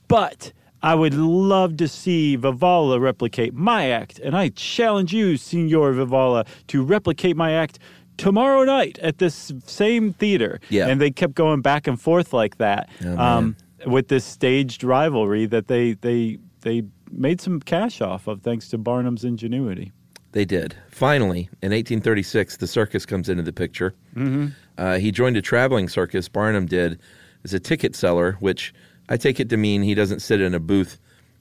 [0.07, 5.93] But I would love to see Vivalla replicate my act, and I challenge you, Signor
[5.93, 7.79] Vivalla, to replicate my act
[8.17, 10.59] tomorrow night at this same theater.
[10.69, 10.87] Yeah.
[10.87, 15.45] And they kept going back and forth like that Oh, um, with this staged rivalry
[15.45, 19.91] that they they they made some cash off of thanks to Barnum's ingenuity.
[20.37, 20.75] They did.
[20.91, 23.95] Finally, in 1836, the circus comes into the picture.
[24.15, 24.49] Mm-hmm.
[24.77, 26.99] Uh, he joined a traveling circus, Barnum did,
[27.43, 28.71] as a ticket seller, which
[29.09, 30.99] I take it to mean he doesn't sit in a booth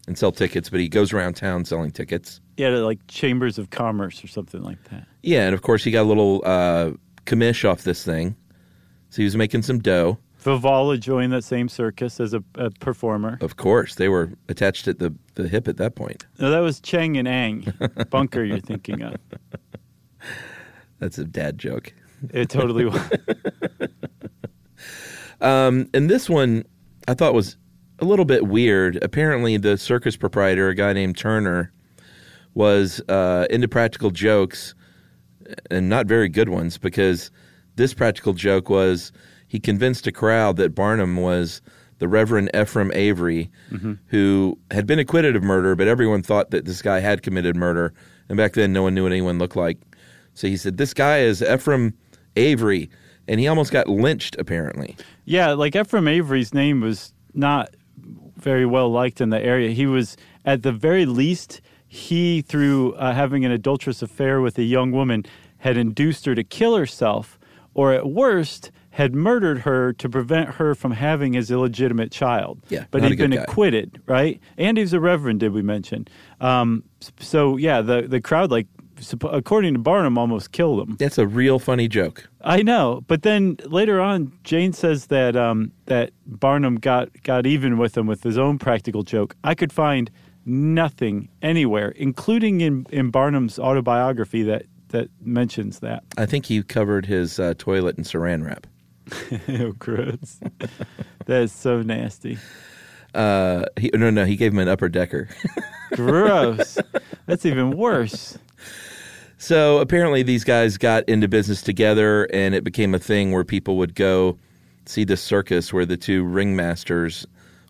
[0.09, 2.41] and sell tickets, but he goes around town selling tickets.
[2.57, 5.07] Yeah, like chambers of commerce or something like that.
[5.23, 6.93] Yeah, and of course, he got a little uh,
[7.27, 8.35] commish off this thing.
[9.11, 10.17] So he was making some dough.
[10.47, 13.37] Vivalla joined that same circus as a, a performer.
[13.41, 16.25] Of course, they were attached at the, the hip at that point.
[16.39, 17.73] No, that was Chang and Eng
[18.11, 18.45] Bunker.
[18.45, 19.17] You're thinking of
[21.01, 21.93] That's a dad joke.
[22.33, 22.49] it.
[22.49, 23.11] Totally was.
[25.41, 26.65] Um, and this one
[27.09, 27.57] I thought was
[27.99, 29.03] a little bit weird.
[29.03, 31.73] Apparently, the circus proprietor, a guy named Turner,
[32.55, 34.75] was uh, into practical jokes
[35.71, 37.31] and not very good ones because
[37.75, 39.13] this practical joke was
[39.57, 41.63] he convinced a crowd that Barnum was
[41.99, 43.51] the Reverend Ephraim Avery,
[44.09, 47.95] who had been acquitted of murder, but everyone thought that this guy had committed murder
[48.29, 49.79] And back then, no one knew what anyone looked like.
[50.35, 51.95] So he said, "This guy is Ephraim
[52.35, 52.91] Avery,"
[53.27, 54.37] and he almost got lynched.
[54.39, 57.75] Apparently, Yeah, like Ephraim Avery's name was not
[58.37, 59.71] very well liked in the area.
[59.71, 64.65] He was, at the very least, he, through uh, having an adulterous affair with a
[64.65, 65.25] young woman,
[65.59, 67.39] had induced her to kill herself,
[67.73, 72.59] or at worst, had murdered her to prevent her from having his illegitimate child.
[72.71, 73.43] Yeah, but he'd been guy.
[73.43, 74.41] acquitted, right?
[74.57, 76.09] And he was a reverend, did we mention?
[76.41, 76.83] Um,
[77.21, 78.67] so yeah, the the crowd, like,
[79.23, 80.97] according to Barnum, almost killed him.
[80.97, 82.27] that's a real funny joke.
[82.41, 87.77] I know, but then later on, Jane says that um, that Barnum got got even
[87.77, 89.37] with him with his own practical joke.
[89.45, 90.11] I could find
[90.47, 96.03] nothing anywhere, including in, in Barnum's autobiography, that that mentions that.
[96.17, 98.67] I think he covered his uh, toilet in Saran wrap.
[99.47, 100.39] Ew, gross.
[101.27, 102.39] that is so nasty.
[103.15, 105.29] Uh, he, no, no, he gave him an upper decker.
[105.95, 106.77] Gross.
[107.27, 108.37] That's even worse.
[109.39, 113.77] So apparently, these guys got into business together, and it became a thing where people
[113.79, 114.37] would go
[114.85, 117.25] see the circus where the two ringmasters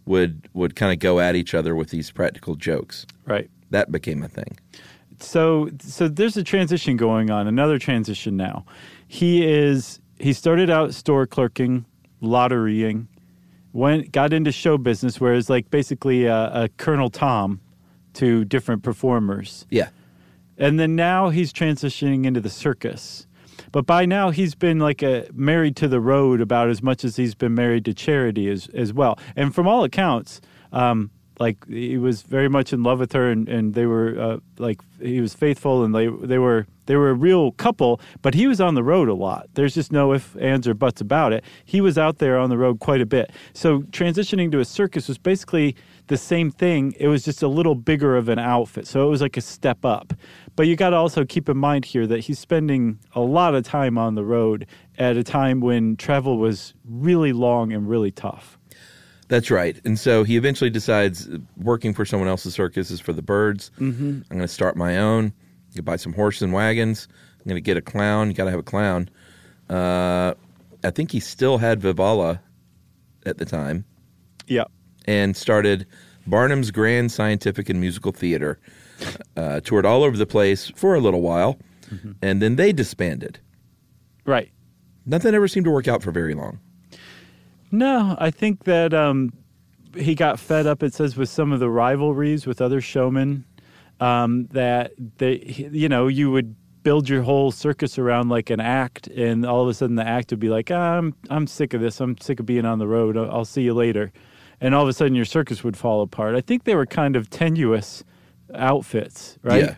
[0.07, 3.07] would would kind of go at each other with these practical jokes.
[3.25, 3.49] Right.
[3.71, 4.59] That became a thing.
[5.21, 8.65] so so there's a transition going on another transition now
[9.09, 11.85] he is he started out store clerking
[12.23, 13.07] lotterying
[13.73, 17.61] went got into show business where it's like basically a, a colonel tom
[18.15, 19.67] to different performers.
[19.71, 19.89] Yeah,
[20.57, 23.27] and then now he's transitioning into the circus.
[23.73, 27.17] But by now he's been like a married to the road about as much as
[27.17, 29.19] he's been married to charity as as well.
[29.35, 30.41] And from all accounts
[30.73, 34.39] um like he was very much in love with her and, and they were uh,
[34.59, 38.47] like he was faithful and they they were they were a real couple but he
[38.47, 39.49] was on the road a lot.
[39.55, 41.45] There's just no if ands or buts about it.
[41.65, 43.31] He was out there on the road quite a bit.
[43.53, 46.95] So transitioning to a circus was basically the same thing.
[46.99, 48.87] It was just a little bigger of an outfit.
[48.87, 50.13] So it was like a step up.
[50.55, 53.65] But you got to also keep in mind here that he's spending a lot of
[53.65, 54.67] time on the road
[54.99, 58.56] at a time when travel was really long and really tough
[59.29, 59.81] that's right.
[59.85, 63.71] And so he eventually decides uh, working for someone else's circus is for the birds.
[63.79, 64.23] Mm-hmm.
[64.31, 65.33] I'm going to start my own.
[65.73, 67.09] You buy some horses and wagons.
[67.39, 68.29] I'm going to get a clown.
[68.29, 69.09] You got to have a clown.
[69.69, 70.35] Uh,
[70.85, 72.41] I think he still had Vivalla
[73.25, 73.85] at the time.
[74.47, 74.65] yeah
[75.07, 75.87] and started
[76.27, 78.59] Barnum's Grand Scientific and Musical Theater.
[79.37, 81.59] Uh, toured all over the place for a little while,
[82.23, 83.39] and then they disbanded.
[84.25, 84.51] right
[85.05, 86.59] Nothing ever seemed to work out for very long.
[87.71, 89.33] No, I think that um,
[89.97, 90.83] he got fed up.
[90.83, 93.45] It says with some of the rivalries with other showmen
[94.01, 95.39] um, that they,
[95.73, 99.69] you know, you would build your whole circus around like an act, and all of
[99.69, 102.01] a sudden the act would be like, "I'm I'm sick of this.
[102.01, 103.17] I'm sick of being on the road.
[103.17, 104.13] I'll, I'll see you later,"
[104.61, 106.37] and all of a sudden your circus would fall apart.
[106.37, 108.05] I think they were kind of tenuous
[108.55, 109.65] outfits, right?
[109.65, 109.75] Yeah.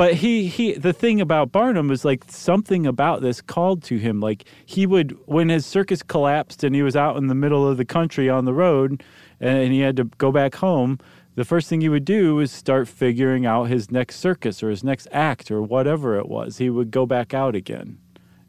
[0.00, 4.18] But he he the thing about Barnum was like something about this called to him.
[4.18, 7.76] Like he would when his circus collapsed and he was out in the middle of
[7.76, 9.04] the country on the road
[9.40, 10.98] and he had to go back home,
[11.34, 14.82] the first thing he would do was start figuring out his next circus or his
[14.82, 16.56] next act or whatever it was.
[16.56, 17.98] He would go back out again.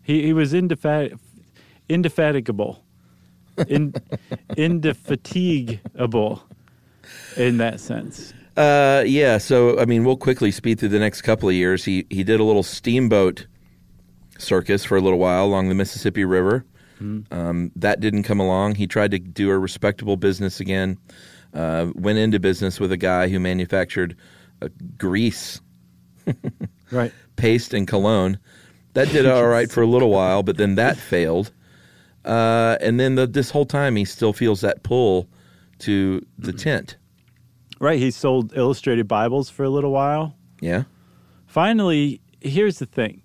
[0.01, 1.19] He he was indefat-
[1.89, 2.81] indefatigable.
[3.67, 3.93] In,
[4.55, 6.43] indefatigable
[7.35, 8.33] in that sense.
[8.57, 9.37] Uh, yeah.
[9.37, 11.85] So I mean, we'll quickly speed through the next couple of years.
[11.85, 13.47] He he did a little steamboat
[14.37, 16.65] circus for a little while along the Mississippi River.
[17.31, 18.75] Um, that didn't come along.
[18.75, 20.99] He tried to do a respectable business again.
[21.51, 24.15] Uh, went into business with a guy who manufactured
[24.61, 24.67] uh,
[24.99, 25.59] grease
[26.91, 27.11] Right.
[27.37, 28.37] paste and cologne.
[28.93, 31.51] That did all right for a little while, but then that failed.
[32.23, 35.27] Uh, and then the, this whole time, he still feels that pull
[35.79, 36.97] to the tent.
[37.81, 37.99] Right.
[37.99, 40.37] He sold illustrated Bibles for a little while.
[40.61, 40.83] Yeah,
[41.51, 43.21] Finally, here's the thing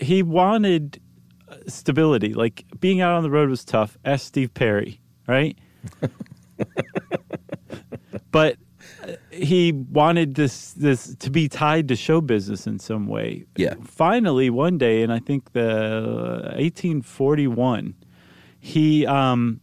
[0.00, 1.00] he wanted
[1.48, 2.34] uh, stability.
[2.34, 3.96] Like being out on the road was tough.
[4.04, 5.56] Ask Steve Perry, right?
[8.32, 8.56] but
[9.06, 13.44] uh, he wanted this this to be tied to show business in some way.
[13.56, 13.74] Yeah.
[13.84, 17.94] Finally, one day, and I think the 1841,
[18.58, 19.60] he um,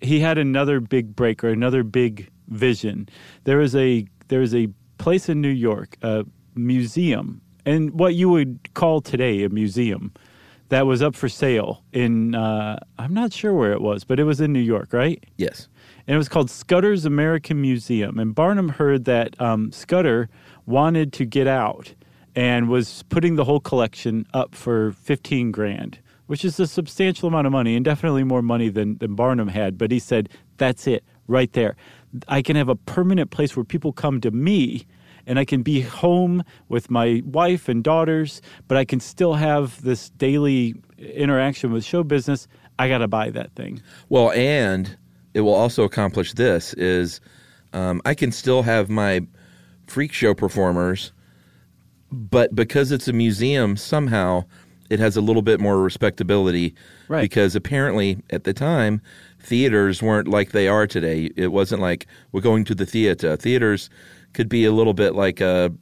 [0.00, 3.08] he had another big break or another big vision.
[3.44, 8.28] There is a there is a place in New York, a museum, and what you
[8.28, 10.12] would call today a museum,
[10.68, 14.24] that was up for sale in uh, I'm not sure where it was, but it
[14.24, 15.24] was in New York, right?
[15.36, 15.68] yes.
[16.06, 18.18] and it was called Scudder's American Museum.
[18.18, 20.28] And Barnum heard that um, Scudder
[20.66, 21.94] wanted to get out
[22.36, 27.46] and was putting the whole collection up for fifteen grand, which is a substantial amount
[27.46, 29.76] of money and definitely more money than, than Barnum had.
[29.76, 31.74] But he said, "That's it, right there.
[32.28, 34.86] I can have a permanent place where people come to me."
[35.26, 39.80] and I can be home with my wife and daughters, but I can still have
[39.82, 43.82] this daily interaction with show business, I got to buy that thing.
[44.08, 44.96] Well, and
[45.34, 47.20] it will also accomplish this: is
[47.72, 49.20] um, I can still have my
[49.86, 51.12] freak show performers,
[52.10, 54.44] but because it's a museum, somehow
[54.88, 56.74] it has a little bit more respectability.
[57.08, 57.20] Right.
[57.20, 59.02] Because apparently, at the time,
[59.40, 61.30] theaters weren't like they are today.
[61.36, 63.36] It wasn't like we're going to the theater.
[63.36, 63.90] Theaters
[64.32, 65.72] could be a little bit like a,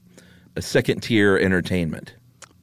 [0.56, 2.14] a second tier entertainment.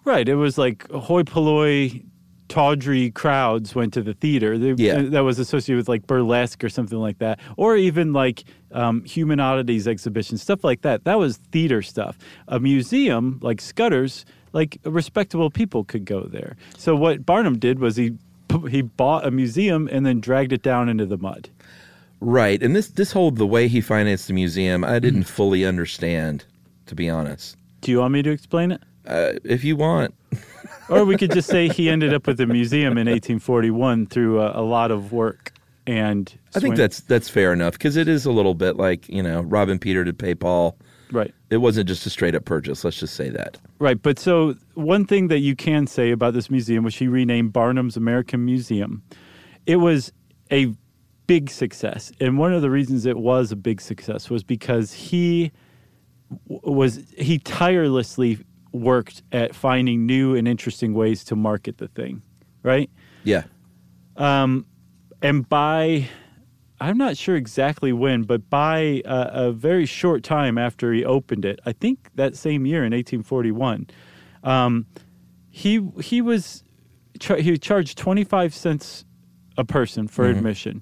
[0.04, 0.28] Right.
[0.28, 2.04] It was like hoi polloi,
[2.48, 4.58] tawdry crowds went to the theater.
[4.58, 5.02] They, Yeah.
[5.02, 7.40] That was associated with like burlesque or something like that.
[7.58, 11.06] Or even like um, human oddities exhibitions, stuff like that.
[11.06, 12.18] That was theater stuff.
[12.48, 16.56] A museum like Scudder's, like respectable people could go there.
[16.78, 18.14] So what Barnum did was he
[18.70, 21.50] he bought a museum and then dragged it down into the mud.
[22.22, 22.62] Right.
[22.62, 26.46] And this this whole the way he financed the museum, I didn't fully understand,
[26.88, 27.58] to be honest.
[27.82, 28.82] Do you want me to explain it?
[29.06, 30.16] Uh, if you want,
[30.90, 34.60] Or we could just say he ended up with a museum in 1841 through a,
[34.60, 35.52] a lot of work
[35.88, 39.22] and I think that's that's fair enough because it is a little bit like you
[39.22, 40.78] know Robin Peter to pay Paul.
[41.16, 41.34] Right.
[41.50, 42.84] It wasn't just a straight up purchase.
[42.84, 43.58] Let's just say that.
[43.80, 47.54] Right, but so one thing that you can say about this museum, which he renamed
[47.54, 49.02] Barnum's American Museum,
[49.66, 50.12] it was
[50.52, 50.74] a
[51.28, 55.52] big success, and one of the reasons it was a big success was because he
[56.48, 58.38] was he tirelessly
[58.72, 62.22] worked at finding new and interesting ways to market the thing,
[62.62, 62.90] right?
[63.24, 63.44] Yeah.
[64.18, 64.66] Um,
[65.22, 66.08] and by
[66.80, 71.46] I'm not sure exactly when, but by a, a very short time after he opened
[71.46, 73.88] it, I think that same year in 1841,
[74.44, 74.86] um,
[75.50, 76.64] he he was
[77.20, 79.06] char- he charged 25 cents
[79.58, 80.82] a person for admission.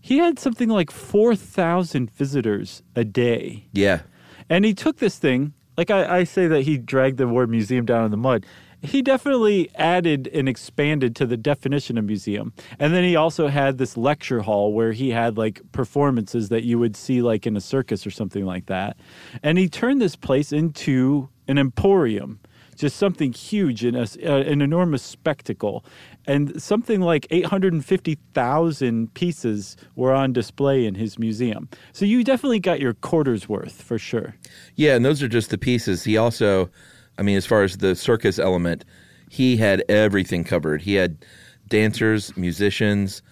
[0.00, 3.66] He had something like 4,000 visitors a day.
[3.72, 4.02] Yeah.
[4.48, 7.84] And he took this thing, like I, I say that he dragged the word museum
[7.86, 8.44] down in the mud.
[8.82, 12.52] He definitely added and expanded to the definition of museum.
[12.78, 16.78] And then he also had this lecture hall where he had like performances that you
[16.78, 18.96] would see like in a circus or something like that.
[19.42, 22.40] And he turned this place into an emporium,
[22.76, 25.84] just something huge and uh, an enormous spectacle.
[26.26, 31.68] And something like 850,000 pieces were on display in his museum.
[31.92, 34.34] So you definitely got your quarter's worth for sure.
[34.74, 36.04] Yeah, and those are just the pieces.
[36.04, 36.70] He also,
[37.18, 38.84] I mean, as far as the circus element,
[39.28, 40.82] he had everything covered.
[40.82, 41.24] He had
[41.68, 43.22] dancers, musicians,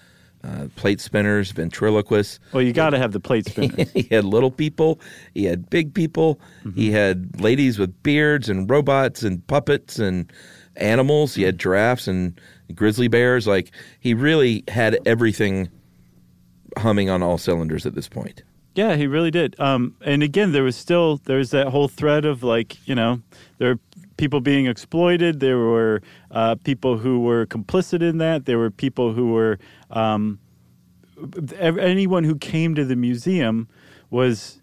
[0.42, 2.40] uh, plate spinners, ventriloquists.
[2.52, 3.90] Well, you got to have the plate spinners.
[3.92, 5.00] he had little people.
[5.34, 6.40] He had big people.
[6.74, 10.32] He had ladies with beards and robots and puppets and
[10.76, 11.34] animals.
[11.34, 12.40] He had giraffes and
[12.74, 13.46] grizzly bears.
[13.46, 15.68] Like he really had everything
[16.78, 18.42] humming on all cylinders at this point.
[18.74, 19.58] Yeah, he really did.
[19.58, 23.20] Um, and again, there was still there was that whole thread of like you know
[23.58, 23.80] there were
[24.16, 25.40] people being exploited.
[25.40, 28.46] There were uh, people who were complicit in that.
[28.46, 29.58] There were people who were
[29.90, 30.38] um,
[31.58, 33.68] anyone who came to the museum
[34.10, 34.60] was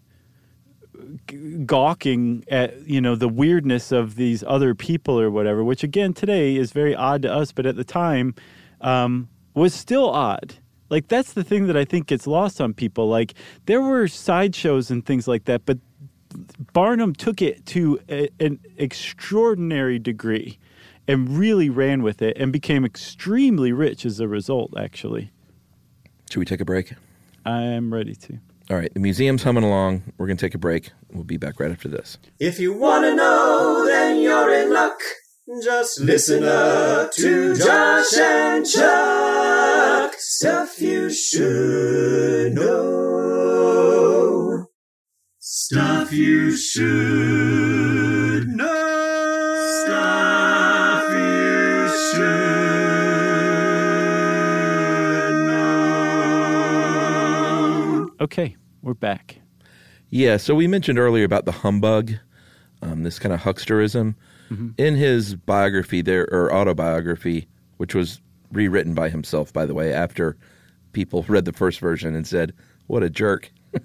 [1.64, 6.56] gawking at you know the weirdness of these other people or whatever which again today
[6.56, 8.34] is very odd to us but at the time
[8.80, 10.56] um, was still odd
[10.90, 13.34] like that's the thing that i think gets lost on people like
[13.66, 15.78] there were sideshows and things like that but
[16.72, 20.58] barnum took it to a, an extraordinary degree
[21.06, 25.30] and really ran with it and became extremely rich as a result actually
[26.30, 26.94] Should we take a break?
[27.44, 28.38] i'm ready to
[28.70, 30.02] All right, the museum's humming along.
[30.18, 30.90] We're going to take a break.
[31.10, 32.18] We'll be back right after this.
[32.38, 35.00] If you wanna know, then you're in luck.
[35.64, 39.47] Just listen up to Josh and Chuck.
[40.20, 44.66] Stuff you should know.
[45.38, 49.84] Stuff you should know.
[49.84, 52.38] Stuff you should
[57.98, 58.10] know.
[58.20, 59.36] okay we're back
[60.10, 62.12] Yeah, so we mentioned earlier about the humbug,
[62.82, 64.14] um, this kind of hucksterism.
[64.78, 70.36] In his biography, there or autobiography, which was rewritten by himself, by the way, after
[70.92, 72.52] people read the first version and said,
[72.86, 73.50] "What a jerk."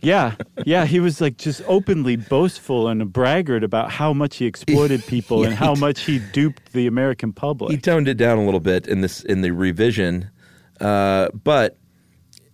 [0.00, 4.46] Yeah, yeah, he was like just openly boastful and a braggart about how much he
[4.46, 7.72] exploited people and how much he duped the American public.
[7.72, 10.30] He toned it down a little bit in this in the revision,
[10.80, 11.78] uh, but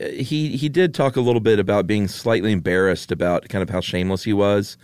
[0.00, 3.80] he he did talk a little bit about being slightly embarrassed about kind of how
[3.80, 4.78] shameless he was.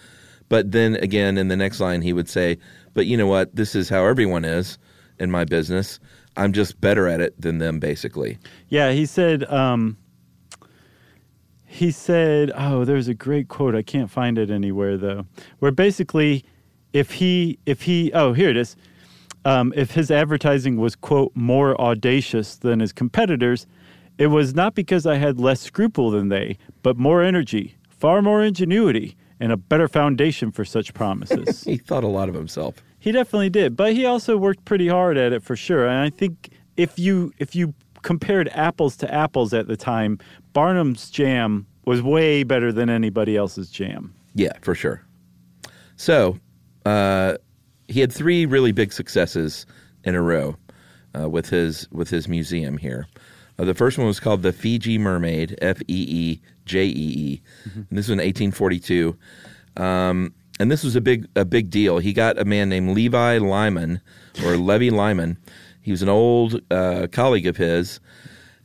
[0.50, 2.58] But then again, in the next line, he would say,
[2.92, 3.56] "But you know what?
[3.56, 4.78] This is how everyone is
[5.18, 5.98] in my business.
[6.36, 9.96] I'm just better at it than them, basically." Yeah, he said um,
[11.70, 13.76] he said, "Oh, there's a great quote.
[13.76, 15.26] I can't find it anywhere though.
[15.60, 16.44] Where basically,
[16.92, 18.76] if he, if he, oh, here it is.
[19.44, 23.66] Um, if his advertising was quote more audacious than his competitors,
[24.18, 28.42] it was not because I had less scruple than they, but more energy, far more
[28.42, 32.82] ingenuity, and a better foundation for such promises." He thought a lot of himself.
[33.00, 35.88] He definitely did, but he also worked pretty hard at it for sure.
[35.88, 40.18] And I think if you if you compared apples to apples at the time,
[40.52, 44.14] Barnum's jam was way better than anybody else's jam.
[44.34, 45.02] Yeah, for sure.
[45.96, 46.38] So
[46.86, 47.36] uh,
[47.88, 49.66] he had three really big successes
[50.04, 50.56] in a row
[51.18, 53.06] uh, with his with his museum here.
[53.58, 57.42] Uh, the first one was called the Fiji Mermaid, F E E J E E,
[57.74, 59.16] and this was in 1842.
[59.76, 61.98] Um, and this was a big a big deal.
[61.98, 64.00] He got a man named Levi Lyman
[64.44, 65.38] or Levy Lyman.
[65.80, 67.98] He was an old uh, colleague of his,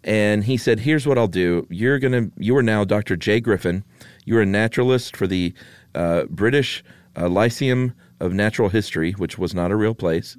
[0.04, 1.66] and he said, "Here's what I'll do.
[1.70, 3.16] You're gonna you are now Dr.
[3.16, 3.40] J.
[3.40, 3.86] Griffin.
[4.26, 5.54] You're a naturalist for the
[5.96, 6.84] uh, British
[7.18, 10.38] uh, Lyceum of Natural History, which was not a real place,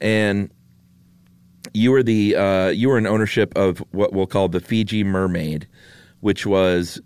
[0.00, 0.50] and."
[1.74, 5.66] You were the uh, you were in ownership of what we'll call the Fiji Mermaid,
[6.20, 7.00] which was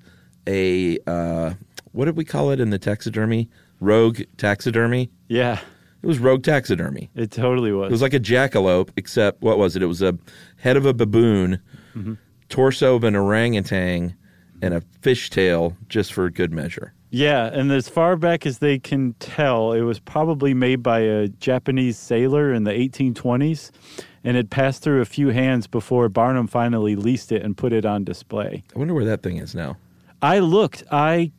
[0.48, 1.52] a uh,
[1.92, 3.48] what did we call it in the taxidermy?
[3.80, 5.10] Rogue taxidermy.
[5.28, 5.60] Yeah,
[6.02, 7.10] It was rogue taxidermy.
[7.14, 7.88] it totally was.
[7.88, 9.82] It was like a jackalope, except what was it?
[9.82, 10.16] It was a
[10.56, 11.60] head of a baboon,
[11.96, 12.14] mm-hmm.
[12.48, 14.14] torso of an orangutan,
[14.62, 16.92] and a fishtail, just for good measure.
[17.10, 21.28] yeah, and as far back as they can tell, it was probably made by a
[21.28, 23.70] Japanese sailor in the 1820s,
[24.24, 27.84] and it passed through a few hands before Barnum finally leased it and put it
[27.84, 28.64] on display.
[28.74, 29.76] I wonder where that thing is now.
[30.22, 30.82] I looked.
[30.90, 31.32] I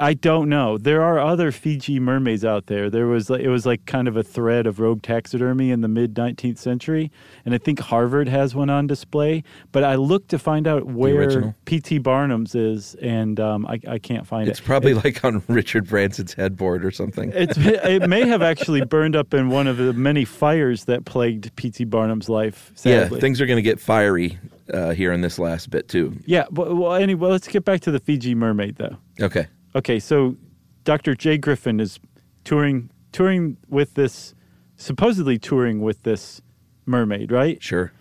[0.00, 0.78] I don't know.
[0.78, 2.90] There are other Fiji mermaids out there.
[2.90, 5.88] There was like, it was like kind of a thread of rogue taxidermy in the
[5.88, 7.10] mid 19th century,
[7.44, 9.42] and I think Harvard has one on display.
[9.72, 11.54] But I looked to find out where?
[11.64, 11.98] P.T.
[11.98, 14.62] Barnum's is, and um, I, I can't find It's it.
[14.62, 17.32] It's probably like on Richard Branson's headboard or something.
[17.34, 21.54] It's, it may have actually burned up in one of the many fires that plagued
[21.56, 21.84] P.T.
[21.84, 22.72] Barnum's life.
[22.84, 24.38] yeah, things are going to get fiery
[24.72, 26.16] uh, here in this last bit too.
[26.26, 26.46] Yeah.
[26.50, 28.96] Well, well, anyway, let's get back to the Fiji mermaid, though.
[29.20, 29.46] Okay.
[29.74, 30.36] Okay, so
[30.84, 31.14] Dr.
[31.14, 32.00] Jay Griffin is
[32.44, 34.34] touring touring with this
[34.76, 36.40] supposedly touring with this
[36.86, 37.62] mermaid, right?
[37.62, 37.92] Sure.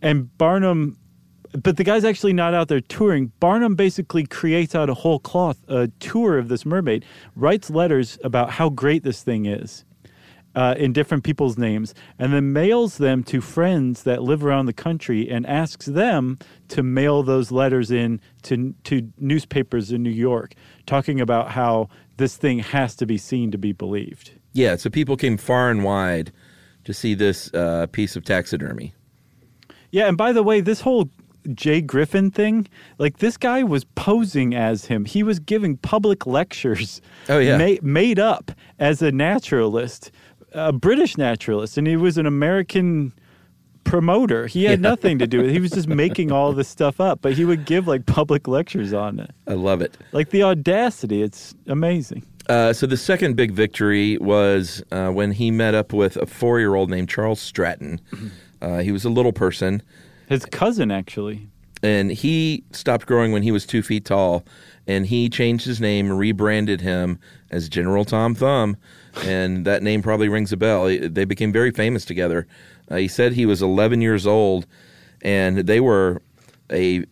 [0.00, 0.98] And Barnum
[1.62, 3.32] but the guy's actually not out there touring.
[3.40, 7.04] Barnum basically creates out of whole cloth a tour of this mermaid,
[7.34, 9.84] writes letters about how great this thing is.
[10.54, 14.72] Uh, in different people's names, and then mails them to friends that live around the
[14.72, 20.54] country, and asks them to mail those letters in to to newspapers in New York,
[20.86, 24.32] talking about how this thing has to be seen to be believed.
[24.52, 26.32] Yeah, so people came far and wide
[26.84, 28.94] to see this uh, piece of taxidermy.
[29.90, 31.10] Yeah, and by the way, this whole
[31.54, 32.66] Jay Griffin thing,
[32.98, 35.04] like this guy was posing as him.
[35.04, 37.00] He was giving public lectures.
[37.28, 37.58] Oh, yeah.
[37.58, 40.12] ma- made up as a naturalist,
[40.52, 43.12] a British naturalist, and he was an American
[43.86, 44.46] promoter.
[44.46, 44.90] He had Yeah.
[44.90, 45.52] nothing to do with it.
[45.52, 48.92] He was just making all this stuff up, but he would give like public lectures
[48.92, 49.30] on it.
[49.46, 49.96] I love it.
[50.12, 52.24] Like the audacity, it's amazing.
[52.48, 56.90] Uh, so the second big victory was uh, when he met up with a four-year-old
[56.90, 58.00] named Charles Stratton.
[58.62, 59.82] Uh, he was a little person,
[60.28, 61.48] His cousin actually.
[61.82, 64.44] and he stopped growing when he was two feet tall.
[64.88, 67.18] And he changed his name, rebranded him
[67.50, 68.76] as General Tom Thumb,
[69.24, 70.86] and that name probably rings a bell.
[70.86, 72.46] They became very famous together.
[72.90, 74.66] Uh, he said he was 11 years old,
[75.22, 76.22] and they were
[76.70, 77.04] a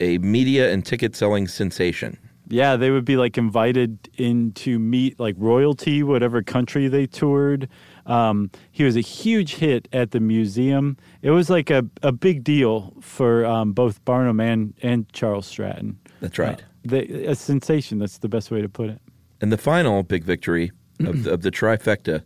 [0.00, 2.18] a media and ticket selling sensation.
[2.48, 7.68] Yeah, they would be like invited in to meet like royalty, whatever country they toured.
[8.04, 10.96] Um, he was a huge hit at the museum.
[11.22, 15.98] It was like a, a big deal for um, both Barnum and, and Charles Stratton.
[16.20, 16.60] That's right.
[16.60, 19.00] Uh, they, a sensation, that's the best way to put it.
[19.40, 20.72] And the final big victory
[21.06, 22.22] of, the, of the trifecta,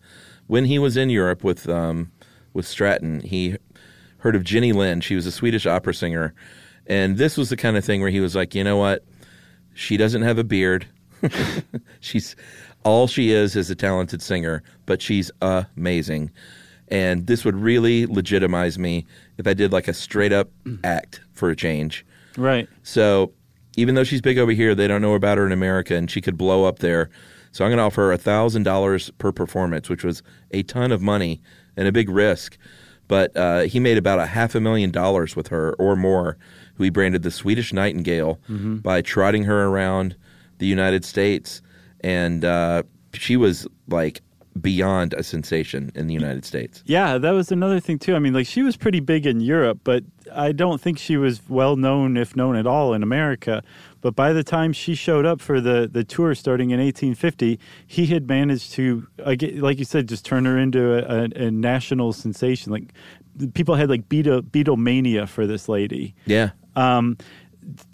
[0.46, 2.10] when he was in Europe with um,
[2.52, 3.56] with Stratton, he
[4.18, 5.04] heard of Jenny Lind.
[5.04, 6.34] She was a Swedish opera singer,
[6.86, 9.04] and this was the kind of thing where he was like, you know what?
[9.74, 10.86] She doesn't have a beard.
[12.00, 12.36] she's
[12.84, 16.30] all she is is a talented singer, but she's amazing.
[16.88, 19.06] And this would really legitimize me
[19.38, 20.50] if I did like a straight up
[20.84, 22.06] act for a change.
[22.36, 22.68] Right.
[22.84, 23.32] So
[23.76, 26.20] even though she's big over here, they don't know about her in America, and she
[26.20, 27.10] could blow up there.
[27.56, 31.00] So I'm going to offer her thousand dollars per performance, which was a ton of
[31.00, 31.40] money
[31.74, 32.58] and a big risk.
[33.08, 36.36] But uh, he made about a half a million dollars with her or more,
[36.74, 38.38] who he branded the Swedish Nightingale
[38.82, 40.16] by trotting her around
[40.58, 41.62] the United States,
[42.00, 42.82] and uh,
[43.14, 44.20] she was like
[44.60, 46.82] beyond a sensation in the United States.
[46.86, 48.14] Yeah, that was another thing too.
[48.14, 50.04] I mean, like she was pretty big in Europe, but
[50.34, 53.62] I don't think she was well known, if known at all, in America.
[54.06, 58.06] But by the time she showed up for the, the tour starting in 1850, he
[58.06, 62.12] had managed to, like like you said, just turn her into a, a, a national
[62.12, 62.70] sensation.
[62.70, 62.92] Like
[63.54, 66.14] people had like Beatle, Beatlemania for this lady.
[66.24, 66.50] Yeah.
[66.76, 67.16] Um,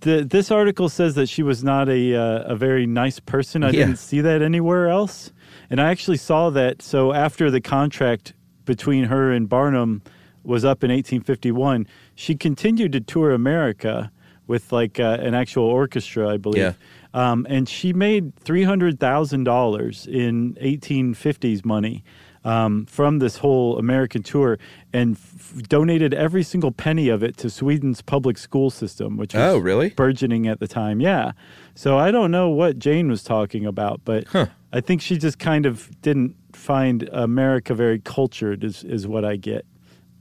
[0.01, 3.65] the, this article says that she was not a uh, a very nice person.
[3.65, 3.87] I Yeah.
[3.87, 5.33] didn't see that anywhere else,
[5.71, 6.83] and I actually saw that.
[6.83, 8.35] So after the contract
[8.67, 10.03] between her and Barnum
[10.45, 14.13] was up in 1851, she continued to tour America
[14.53, 16.63] with like uh, an actual orchestra, I believe.
[16.63, 16.75] Yeah.
[17.15, 22.05] Um, and she made three hundred thousand dollars in 1850s money
[22.45, 24.59] um, from this whole American tour,
[24.93, 29.43] and f- donated every single penny of it to Sweden's public school system, which was
[29.43, 29.91] Oh, really?
[29.91, 31.01] burgeoning at the time.
[31.01, 31.33] Yeah,
[31.75, 34.25] so I don't know what Jane was talking about, but
[34.73, 39.37] I think she just kind of didn't find America very cultured, is is what I
[39.37, 39.65] get.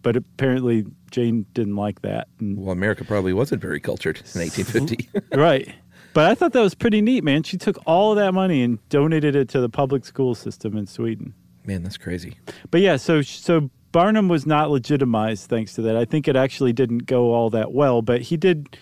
[0.01, 2.27] But apparently, Jane didn't like that.
[2.39, 5.09] And Well, America probably wasn't very cultured in 1850.
[5.37, 5.73] right.
[6.13, 7.43] But I thought that was pretty neat, man.
[7.43, 10.85] She took all of that money and donated it to the public school system in
[10.87, 11.33] Sweden.
[11.65, 12.37] Man, that's crazy.
[12.69, 15.95] But yeah, so so Barnum was not legitimized thanks to that.
[15.95, 18.77] I think it actually didn't go all that well, but he did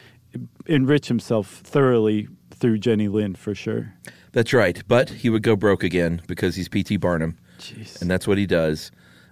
[0.65, 3.93] enrich himself thoroughly through Jenny Lind for sure.
[4.31, 4.81] That's right.
[4.87, 6.97] But he would go broke again because he's P.T.
[6.97, 7.37] Barnum.
[7.59, 8.01] Jeez.
[8.01, 8.89] and that's what he does.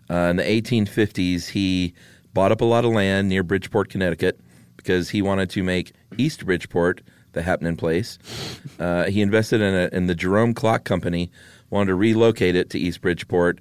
[0.09, 1.93] Uh, in the 1850s, he
[2.33, 4.39] bought up a lot of land near Bridgeport, Connecticut,
[4.75, 7.01] because he wanted to make East Bridgeport
[7.33, 8.17] the happening place.
[8.79, 11.31] Uh, he invested in, a, in the Jerome Clock Company,
[11.69, 13.59] wanted to relocate it to East Bridgeport.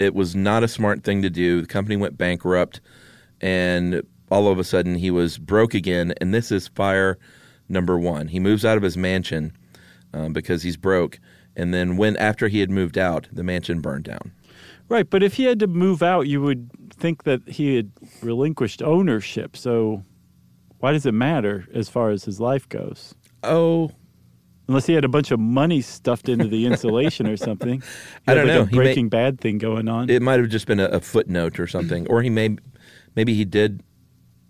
[0.00, 1.60] It was not a smart thing to do.
[1.60, 2.80] The company went bankrupt,
[3.40, 6.14] and all of a sudden he was broke again.
[6.20, 7.18] And this is fire
[7.68, 8.28] number one.
[8.28, 9.52] He moves out of his mansion
[10.12, 11.18] um, because he's broke.
[11.54, 14.32] And then when after he had moved out, the mansion burned down.
[14.88, 17.90] Right, but if he had to move out, you would think that he had
[18.22, 19.56] relinquished ownership.
[19.56, 20.04] So
[20.78, 23.14] why does it matter as far as his life goes?
[23.42, 23.90] Oh,
[24.68, 27.84] Unless he had a bunch of money stuffed into the insulation or something.
[28.26, 28.62] I don't like know.
[28.62, 30.10] A He may- Breaking Bad thing going on.
[30.10, 32.56] it might have just been a, a footnote or something, or he may,
[33.14, 33.80] maybe he did.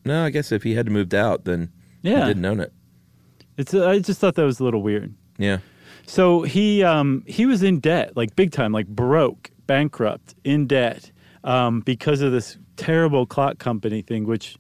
[0.07, 1.70] No, I guess if he had moved out, then
[2.03, 2.20] Yeah.
[2.22, 2.72] he didn't own it.
[3.59, 3.74] it's.
[3.74, 5.12] I just thought that was a little weird.
[5.37, 5.59] Yeah,
[6.07, 11.11] So he um, he was in debt, like big time, like broke, bankrupt, in debt,
[11.45, 14.57] um, because of this terrible clock company thing, which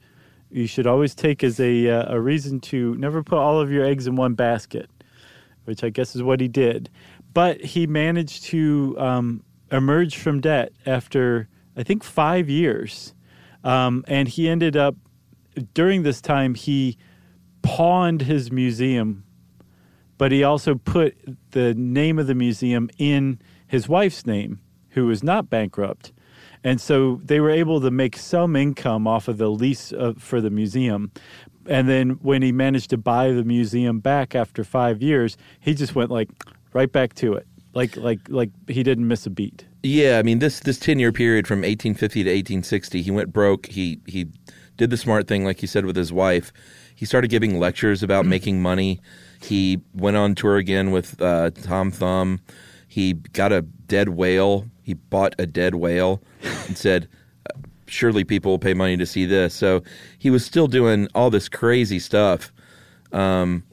[0.50, 3.84] you should always take as a uh, a reason to never put all of your
[3.84, 4.88] eggs in one basket,
[5.64, 6.90] which I guess is what he did.
[7.34, 13.14] But he managed to um, emerge from debt after I think five years,
[13.64, 14.94] um, and he ended up
[15.74, 16.96] during this time he
[17.62, 19.24] pawned his museum
[20.18, 21.16] but he also put
[21.50, 24.60] the name of the museum in his wife's name,
[24.96, 26.12] who was not bankrupt.
[26.64, 30.40] And so they were able to make some income off of the lease of, for
[30.40, 31.12] the museum.
[31.66, 35.94] And then when he managed to buy the museum back after five years, he just
[35.94, 36.30] went like
[36.72, 39.66] right back to it, like like like he didn't miss a beat.
[39.82, 40.18] yeah.
[40.18, 43.66] I mean, this this ten year period from 1850 to 1860, he went broke.
[43.66, 44.26] He he
[44.76, 46.52] did the smart thing, like you said, with his wife.
[46.94, 49.00] He started giving lectures about making money.
[49.42, 52.40] He went on tour again with uh, Tom Thumb.
[52.88, 54.66] He got a dead whale.
[54.86, 56.22] He bought a dead whale
[56.68, 57.08] and said,
[57.86, 59.52] surely people will pay money to see this.
[59.52, 59.82] So
[60.16, 62.52] he was still doing all this crazy stuff.
[63.10, 63.64] Um,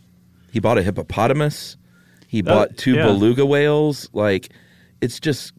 [0.51, 1.77] he bought a hippopotamus.
[2.27, 3.05] He bought two yeah.
[3.05, 4.09] beluga whales.
[4.11, 4.49] Like,
[5.01, 5.53] it's just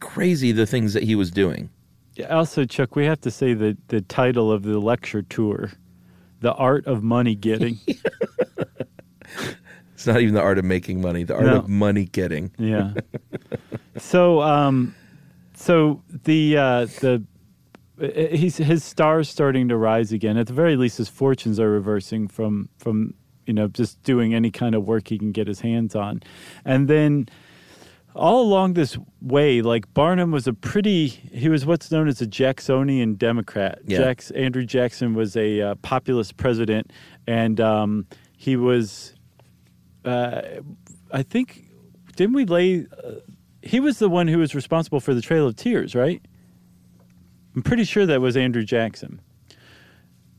[0.00, 1.70] crazy the things that he was doing.
[2.14, 5.70] Yeah, Also, Chuck, we have to say that the title of the lecture tour,
[6.40, 7.78] "The Art of Money Getting."
[9.96, 11.56] It's not even the art of making money, the art No.
[11.56, 12.52] of money getting.
[12.58, 12.92] Yeah.
[13.96, 14.94] so, um,
[15.54, 17.24] so the uh, the
[18.00, 20.36] uh, he's his star's starting to rise again.
[20.36, 23.14] At the very least, his fortunes are reversing from from
[23.46, 26.22] you know just doing any kind of work he can get his hands on,
[26.66, 27.26] and then
[28.14, 32.26] all along this way, like Barnum was a pretty, he was what's known as a
[32.26, 33.78] Jacksonian Democrat.
[33.86, 33.98] Yeah.
[33.98, 36.92] Jacks, Andrew Jackson was a uh, populist president,
[37.26, 38.06] and um,
[38.38, 39.12] he was,
[40.06, 40.42] uh,
[41.12, 41.64] I think,
[42.14, 43.12] didn't we lay, uh,
[43.62, 46.22] he was the one who was responsible for the Trail of Tears, right?
[47.54, 49.20] I'm pretty sure that was Andrew Jackson.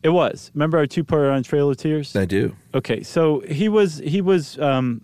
[0.03, 0.51] It was.
[0.53, 2.15] Remember our two-parter on Trail of Tears?
[2.15, 2.55] I do.
[2.73, 5.01] Okay, so he was he was um,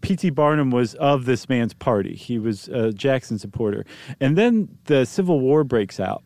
[0.00, 0.30] P.T.
[0.30, 2.16] Barnum was of this man's party.
[2.16, 3.84] He was a Jackson supporter,
[4.18, 6.24] and then the Civil War breaks out,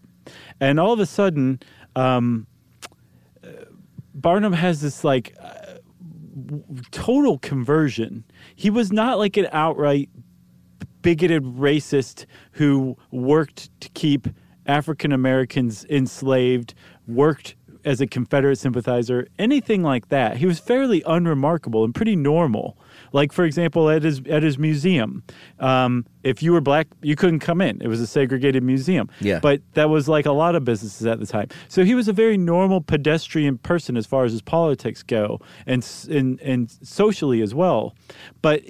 [0.60, 1.60] and all of a sudden,
[1.96, 2.46] um,
[3.42, 3.48] uh,
[4.14, 5.36] Barnum has this like
[6.90, 8.24] total conversion.
[8.54, 10.08] He was not like an outright
[11.02, 14.28] bigoted racist who worked to keep
[14.66, 16.74] African Americans enslaved,
[17.06, 20.38] worked as a Confederate sympathizer, anything like that.
[20.38, 22.78] He was fairly unremarkable and pretty normal.
[23.14, 25.22] Like for example, at his at his museum,
[25.60, 27.80] um, if you were black, you couldn't come in.
[27.80, 29.08] It was a segregated museum.
[29.20, 29.38] Yeah.
[29.38, 31.46] But that was like a lot of businesses at the time.
[31.68, 35.86] So he was a very normal pedestrian person as far as his politics go, and
[36.10, 37.94] and and socially as well.
[38.42, 38.62] But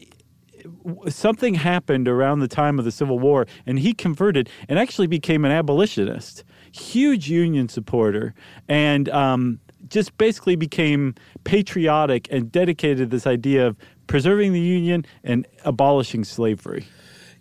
[1.09, 5.47] something happened around the time of the Civil War, and he converted and actually became
[5.47, 8.35] an abolitionist, huge Union supporter,
[8.69, 11.15] and um, just basically became
[11.45, 13.77] patriotic and dedicated to this idea of
[14.07, 16.87] preserving the Union and abolishing slavery.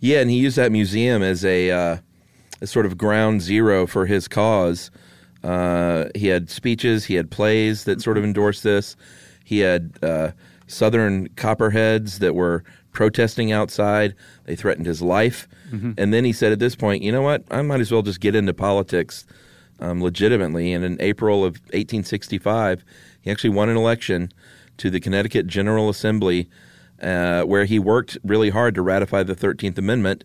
[0.00, 1.96] Yeah, and he used that museum as a, uh,
[2.60, 4.90] a sort of ground zero for his cause.
[5.42, 8.96] Uh, he had speeches, he had plays that sort of endorsed this.
[9.44, 10.32] He had uh,
[10.66, 14.14] Southern Copperheads that were protesting outside.
[14.44, 15.46] They threatened his life.
[15.98, 17.42] And then he said, at this point, you know what?
[17.50, 19.26] I might as well just get into politics
[19.80, 20.72] um, legitimately.
[20.72, 22.84] And in April of 1865,
[23.22, 24.30] he actually won an election
[24.78, 26.48] to the Connecticut General Assembly,
[27.02, 30.24] uh, where he worked really hard to ratify the 13th Amendment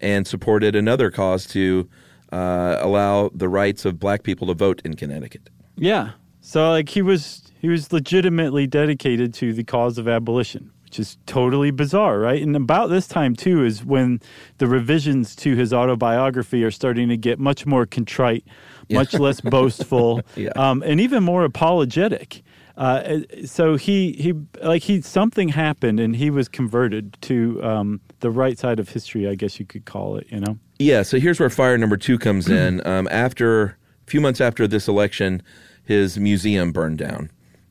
[0.00, 1.88] and supported another cause to
[2.32, 5.50] uh, allow the rights of black people to vote in Connecticut.
[5.76, 6.10] Yeah.
[6.40, 11.16] So like he was he was legitimately dedicated to the cause of abolition, which is
[11.26, 12.42] totally bizarre, right?
[12.42, 14.20] And about this time too is when
[14.58, 18.44] the revisions to his autobiography are starting to get much more contrite,
[18.90, 20.50] much less boastful, Yeah.
[20.56, 22.42] um, and even more apologetic.
[22.76, 28.30] Uh, so he he like he something happened and he was converted to um, the
[28.30, 30.26] right side of history, I guess you could call it.
[30.30, 30.58] You know.
[30.78, 32.84] Yeah, so here's where fire number two comes in.
[32.86, 33.64] Um, after
[34.06, 35.42] a few months after this election,
[35.84, 37.30] his museum burned down,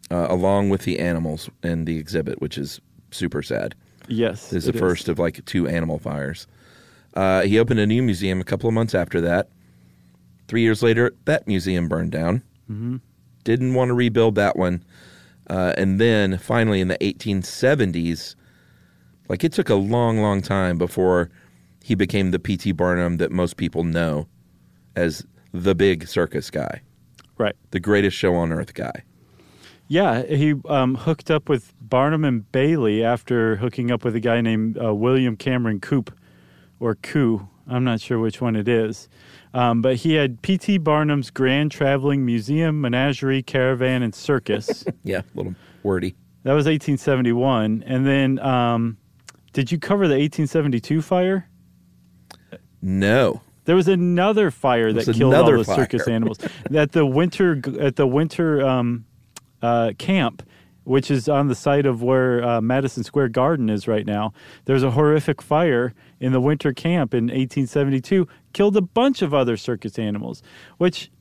[0.09, 2.79] uh, along with the animals and the exhibit, which is
[3.11, 3.75] super sad.
[4.07, 4.49] Yes.
[4.49, 6.47] This is the first of like two animal fires.
[7.13, 9.49] Uh, he opened a new museum a couple of months after that.
[10.47, 12.43] Three years later, that museum burned down.
[12.69, 12.97] Mm-hmm.
[13.43, 14.83] Didn't want to rebuild that one.
[15.51, 18.35] Uh, and then finally, in the 1870s,
[19.27, 21.29] like it took a long, long time before
[21.83, 22.71] he became the P.T.
[22.71, 24.27] Barnum that most people know
[24.95, 26.81] as the big circus guy,
[27.37, 27.55] Right.
[27.71, 29.03] the greatest show on earth guy.
[29.89, 34.39] Yeah, he um, hooked up with Barnum and Bailey after hooking up with a guy
[34.39, 36.17] named uh, William Cameron Coop,
[36.79, 37.49] or Coo.
[37.67, 39.09] I'm not sure which one it is.
[39.53, 40.77] Um, but he had P.T.
[40.77, 44.85] Barnum's Grand Traveling Museum, Menagerie, Caravan, and Circus.
[45.03, 46.15] Yeah, a little wordy.
[46.43, 47.83] that was 1871.
[47.85, 48.97] And then, um,
[49.51, 51.49] did you cover the 1872 fire?
[52.81, 53.41] No.
[53.65, 56.39] There was another fire that killed all the circus animals
[56.73, 59.05] at the winter at the winter um,
[59.61, 60.43] uh, camp,
[60.83, 64.33] which is on the site of where uh, Madison Square Garden is right now.
[64.65, 69.57] There's a horrific fire in the winter camp in 1872, killed a bunch of other
[69.57, 70.41] circus animals.
[70.77, 71.11] Which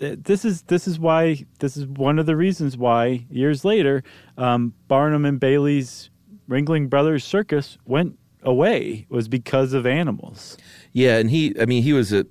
[0.00, 4.02] uh, this is this is why this is one of the reasons why years later
[4.36, 6.10] um, Barnum and Bailey's
[6.48, 10.56] Ringling Brothers Circus went away was because of animals.
[10.92, 12.26] Yeah, and he, I mean, he was a,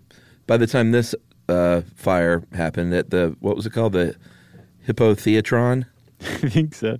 [0.48, 1.16] by the time this
[1.50, 3.94] uh, fire happened at the, what was it called?
[3.94, 4.16] The
[4.88, 5.86] Hippotheatron.
[6.44, 7.00] I think so.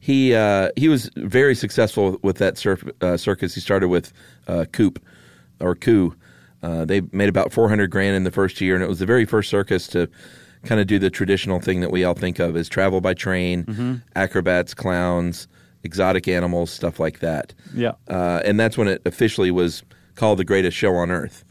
[0.00, 3.54] He uh, he was very successful with that cir- uh, circus.
[3.54, 4.12] He started with
[4.46, 5.04] uh, Coop
[5.60, 6.14] or Coo.
[6.62, 9.06] Uh, they made about four hundred grand in the first year, and it was the
[9.06, 10.08] very first circus to
[10.64, 14.02] kind of do the traditional thing that we all think of as travel by train,
[14.16, 15.48] acrobats, clowns,
[15.84, 17.54] exotic animals, stuff like that.
[17.74, 17.92] Yeah.
[18.08, 19.82] uh, and that's when it officially was
[20.16, 21.44] called the greatest show on earth.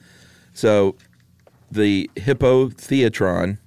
[0.53, 0.95] So,
[1.71, 3.57] the Hippo Theatron,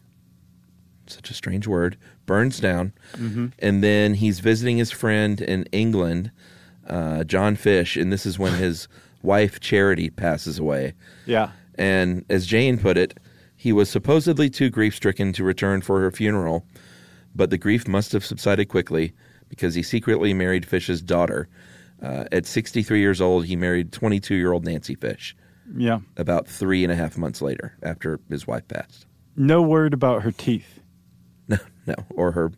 [1.07, 1.97] such a strange word,
[2.29, 2.93] burns down,
[3.59, 6.31] and then he's visiting his friend in England,
[6.87, 8.87] uh, John Fish, and this is when his
[9.22, 10.93] wife Charity passes away.
[11.26, 11.51] Yeah.
[11.76, 13.18] And as Jane put it,
[13.57, 16.64] he was supposedly too grief stricken to return for her funeral,
[17.35, 19.12] but the grief must have subsided quickly
[19.49, 21.49] because he secretly married Fish's daughter.
[22.01, 25.35] Uh, at 63 years old, he married 22 year old Nancy Fish
[25.76, 25.99] Yeah.
[26.16, 29.07] about three and a half months later after his wife passed.
[29.37, 30.78] No word about her teeth.
[31.57, 32.53] No, no, or her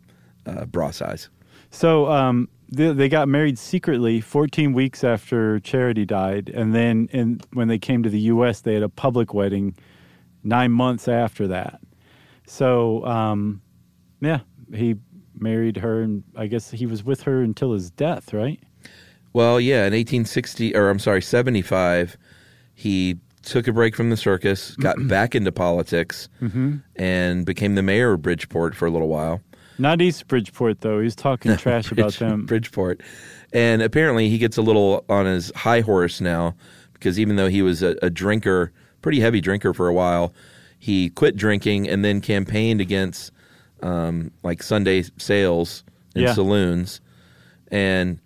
[0.45, 1.29] uh, bra size.
[1.69, 6.49] So um, they, they got married secretly 14 weeks after Charity died.
[6.49, 9.75] And then in, when they came to the U.S., they had a public wedding
[10.43, 11.79] nine months after that.
[12.47, 13.61] So, um,
[14.19, 14.39] yeah,
[14.73, 14.95] he
[15.37, 18.59] married her, and I guess he was with her until his death, right?
[19.33, 22.17] Well, yeah, in 1860, or I'm sorry, 75,
[22.73, 26.29] he took a break from the circus, got back into politics,
[26.95, 29.41] and became the mayor of Bridgeport for a little while.
[29.77, 30.99] Not East Bridgeport, though.
[31.01, 32.45] He's talking trash about them.
[32.45, 33.01] Bridgeport.
[33.53, 36.55] And apparently he gets a little on his high horse now
[36.93, 38.71] because even though he was a, a drinker,
[39.01, 40.33] pretty heavy drinker for a while,
[40.77, 43.31] he quit drinking and then campaigned against
[43.81, 45.83] um, like Sunday sales
[46.15, 46.33] in Yeah.
[46.33, 47.01] saloons,
[47.71, 48.19] and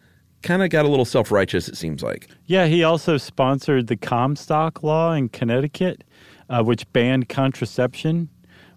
[0.45, 1.67] kind of got a little self righteous.
[1.67, 2.29] It seems like.
[2.45, 6.05] Yeah, he also sponsored the Comstock law in Connecticut,
[6.49, 8.29] uh, which banned contraception,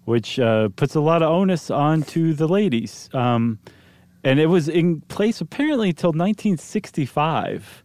[0.03, 3.09] which uh, puts a lot of onus onto the ladies.
[3.13, 3.59] Um,
[4.23, 7.83] and it was in place apparently until 1965.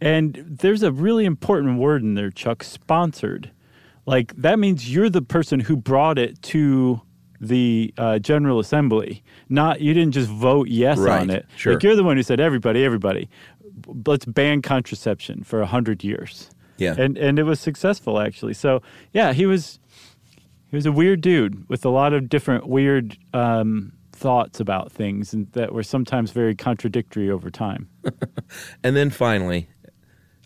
[0.00, 3.50] And there's a really important word in there, Chuck sponsored.
[4.04, 7.00] Like, that means you're the person who brought it to
[7.42, 9.22] the uh, General Assembly.
[9.48, 11.44] Not, you didn't just vote yes Right, on it.
[11.56, 11.74] sure.
[11.74, 13.28] Like, you're the one who said, everybody, everybody,
[14.06, 16.48] let's ban contraception for 100 years.
[16.78, 16.94] Yeah.
[16.96, 18.54] And, and it was successful, actually.
[18.54, 18.80] So,
[19.12, 19.78] yeah, he was.
[20.70, 25.34] He was a weird dude with a lot of different weird um, thoughts about things
[25.34, 27.90] and that were sometimes very contradictory over time.
[28.82, 29.68] And then finally,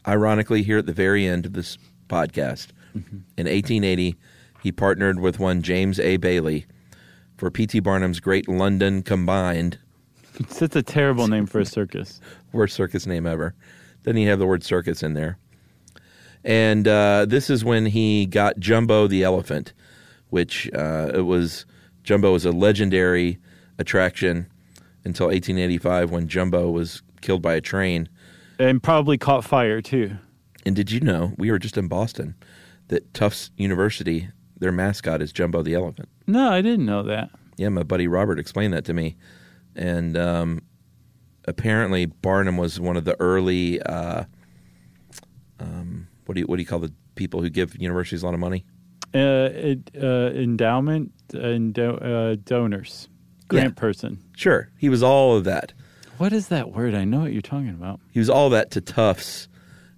[0.07, 1.79] ironically, here at the very end of this
[2.09, 4.17] podcast, in 1880,
[4.65, 6.17] he partnered with one James A.
[6.17, 6.67] Bailey
[7.37, 7.81] for P.T.
[7.81, 9.79] Barnum's Great London Combined,
[10.39, 12.21] It's such a terrible name for a circus.
[12.53, 13.55] worst circus name ever.
[14.03, 15.39] Doesn't he have the word circus in there?
[16.45, 19.73] And uh, this is when he got Jumbo the elephant,
[20.31, 21.67] which uh, it was
[22.05, 23.39] Jumbo was a legendary
[23.79, 24.47] attraction
[25.05, 28.09] until 1885 when Jumbo was killed by a train.
[28.59, 30.17] And probably caught fire too.
[30.65, 32.37] And did you know we were just in Boston
[32.89, 34.29] that Tufts University,
[34.59, 36.09] their mascot is Jumbo the elephant?
[36.27, 37.31] No, I didn't know that.
[37.57, 39.17] Yeah, my buddy Robert explained that to me,
[39.75, 40.63] and um,
[41.47, 43.81] apparently Barnum was one of the early.
[43.83, 44.25] Uh,
[45.61, 48.35] um, what do you what do you call the people who give universities a lot
[48.35, 48.65] of money?
[49.15, 53.09] Uh, it, uh, endowment and do- uh, donors,
[53.49, 53.81] grant Yeah.
[53.81, 54.19] person.
[54.37, 55.73] Sure, he was all of that.
[56.19, 56.95] What is that word?
[56.95, 58.01] I know what you're talking about.
[58.11, 59.49] He was all that to Tufts,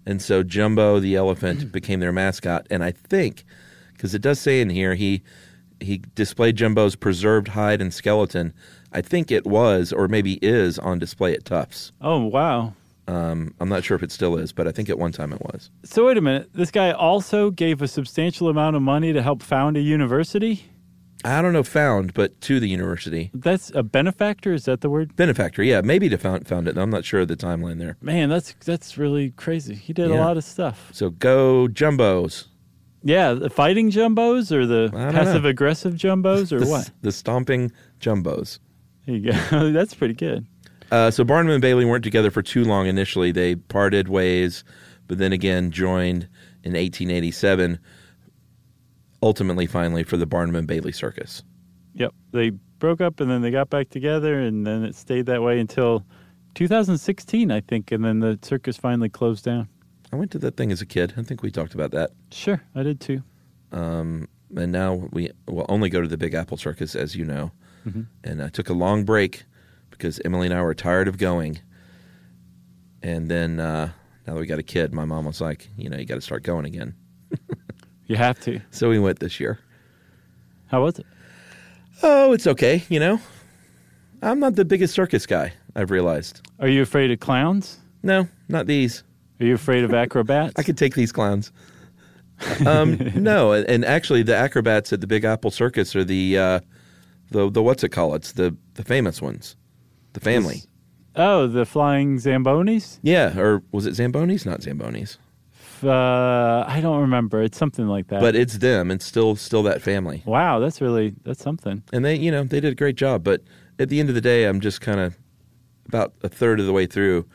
[0.06, 2.66] and so Jumbo the elephant became their mascot.
[2.70, 3.44] And I think
[3.98, 5.22] because it does say in here he
[5.80, 8.54] he displayed Jumbo's preserved hide and skeleton.
[8.92, 11.92] I think it was, or maybe is, on display at Tufts.
[12.00, 12.72] Oh wow!
[13.06, 15.42] Um, I'm not sure if it still is, but I think at one time it
[15.42, 15.70] was.
[15.84, 16.50] So wait a minute.
[16.54, 20.64] This guy also gave a substantial amount of money to help found a university.
[21.24, 23.30] I don't know, found, but to the university.
[23.34, 24.52] That's a benefactor.
[24.54, 25.16] Is that the word?
[25.16, 26.78] Benefactor, yeah, maybe to found, found it.
[26.78, 27.96] I'm not sure of the timeline there.
[28.00, 29.74] Man, that's that's really crazy.
[29.74, 30.90] He did a lot of stuff.
[30.92, 32.46] So go Jumbos.
[33.08, 35.48] Yeah, the fighting jumbos or the passive know.
[35.48, 36.90] aggressive jumbos or The, what?
[37.00, 38.58] the stomping Jumbos.
[39.06, 39.72] There you go.
[39.72, 40.46] that's pretty good.
[40.92, 43.32] Uh, so Barnum and Bailey weren't together for too long initially.
[43.32, 44.62] They parted ways,
[45.06, 46.24] but then again joined
[46.64, 47.78] in 1887,
[49.22, 51.42] ultimately, finally, for the Barnum and Bailey Circus.
[51.94, 52.12] Yep.
[52.32, 55.58] They broke up and then they got back together and then it stayed that way
[55.60, 56.04] until
[56.56, 59.66] 2016, I think, and then the circus finally closed down.
[60.12, 61.14] I went to that thing as a kid.
[61.16, 62.10] I think we talked about that.
[62.32, 63.22] Sure, I did too.
[63.70, 64.28] and
[64.72, 67.52] now we will only go to the Big Apple Circus, as you know.
[68.22, 69.44] And I took a long break
[69.90, 71.58] because Emily and I were tired of going.
[73.02, 73.92] And then uh,
[74.26, 76.20] now that we got a kid, my mom was like, you know, you got to
[76.20, 76.94] start going again.
[78.08, 78.58] You have to.
[78.70, 79.58] So we went this year.
[80.68, 81.04] How was it?
[82.02, 83.20] Oh, it's okay, you know.
[84.22, 85.52] I'm not the biggest circus guy.
[85.76, 86.40] I've realized.
[86.58, 87.78] Are you afraid of clowns?
[88.02, 89.02] No, not these.
[89.40, 90.54] Are you afraid of acrobats?
[90.56, 91.52] I could take these clowns.
[92.66, 96.60] um, no, and, actually, the acrobats at the Big Apple Circus are the uh,
[97.30, 98.14] the the what's it called?
[98.16, 99.56] It's the the famous ones,
[100.12, 100.62] the family.
[101.16, 103.00] Oh, the flying zambonis?
[103.02, 104.46] Yeah, or was it Zambonis?
[104.46, 105.16] Not Zambonis,
[105.82, 107.42] Uh, I don't remember.
[107.42, 108.20] It's something like that.
[108.20, 108.90] but it's them.
[108.92, 111.82] It's still still that family, wow, that's really that's something.
[111.92, 113.24] and they you know they did a great job.
[113.24, 113.42] But
[113.80, 115.18] at the end of the day, I'm just kind of
[115.86, 117.26] about a third of the way through.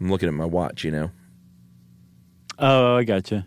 [0.00, 1.10] I'm looking at my watch, you know.
[2.62, 3.46] Oh, I gotcha.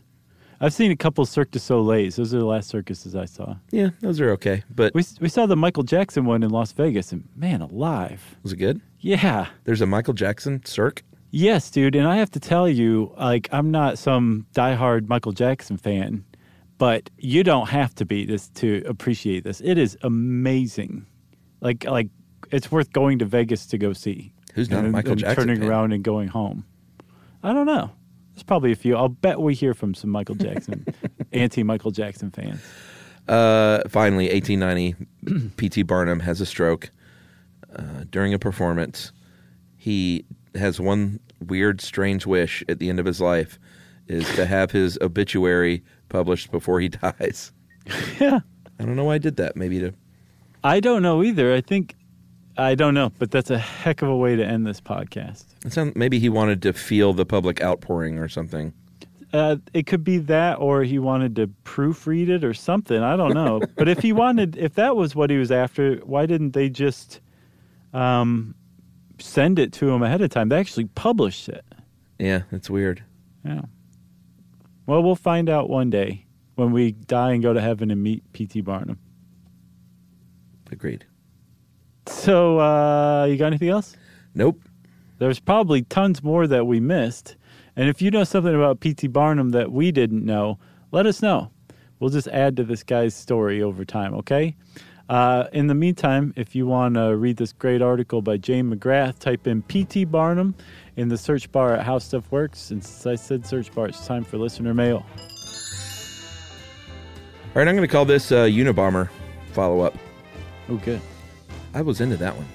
[0.59, 2.15] I've seen a couple Cirque du Soleils.
[2.17, 3.55] Those are the last circuses I saw.
[3.71, 4.63] Yeah, those are okay.
[4.69, 8.35] But We we saw the Michael Jackson one in Las Vegas, and man, alive.
[8.43, 8.81] was it good?
[8.99, 9.47] Yeah.
[9.63, 11.03] There's a Michael Jackson Cirque.
[11.31, 11.95] Yes, dude.
[11.95, 16.23] And I have to tell you, like, I'm not some diehard Michael Jackson fan,
[16.77, 19.61] but you don't have to be this to appreciate this.
[19.61, 21.05] It is amazing.
[21.61, 22.07] Like, like
[22.51, 24.31] it's worth going to Vegas to go see.
[24.53, 25.69] Who's not a and, Michael and Jackson Turning fan?
[25.69, 26.65] around and going home.
[27.43, 27.91] I don't know.
[28.35, 28.95] There's probably a few.
[28.95, 30.85] I'll bet we hear from some Michael Jackson,
[31.31, 32.61] anti Michael Jackson fans.
[33.27, 35.81] Uh, finally, 1890, P.T.
[35.83, 36.91] Barnum has a stroke
[37.75, 39.11] uh, during a performance.
[39.77, 43.57] He has one weird, strange wish at the end of his life
[44.07, 47.51] is to have his obituary published before he dies.
[48.19, 48.39] Yeah.
[48.79, 49.55] I don't know why I did that.
[49.55, 49.93] Maybe to
[50.63, 51.53] I don't know either.
[51.53, 51.95] I think
[52.57, 55.45] I don't know, but that's a heck of a way to end this podcast.
[55.95, 58.73] maybe he wanted to feel the public outpouring or something.
[59.33, 63.03] Uh, it could be that, or he wanted to proofread it or something.
[63.03, 63.61] I don't know.
[63.75, 67.19] but if he wanted, if that was what he was after, why didn't they just
[67.93, 68.55] um,
[69.19, 70.47] send it to him ahead of time?
[70.47, 71.65] They actually published it.
[72.17, 73.03] Yeah, that's weird.
[73.43, 73.63] Yeah.
[74.85, 76.25] Well, we'll find out one day
[76.55, 78.61] when we die and go to heaven and meet P.T.
[78.61, 78.99] Barnum.
[80.71, 81.05] Agreed.
[82.07, 83.95] So, uh, you got anything else?
[84.33, 84.61] Nope.
[85.17, 87.35] There's probably tons more that we missed.
[87.75, 89.07] And if you know something about P.T.
[89.07, 90.59] Barnum that we didn't know,
[90.91, 91.51] let us know.
[91.99, 94.55] We'll just add to this guy's story over time, okay?
[95.07, 99.19] Uh, in the meantime, if you want to read this great article by Jane McGrath,
[99.19, 100.05] type in P.T.
[100.05, 100.55] Barnum
[100.97, 102.71] in the search bar at How Stuff Works.
[102.71, 105.05] And since I said search bar, it's time for listener mail.
[107.47, 109.09] All right, I'm going to call this uh, Unabomber
[109.53, 109.97] follow up.
[110.67, 110.99] Oh, good.
[111.75, 112.47] I was into that one.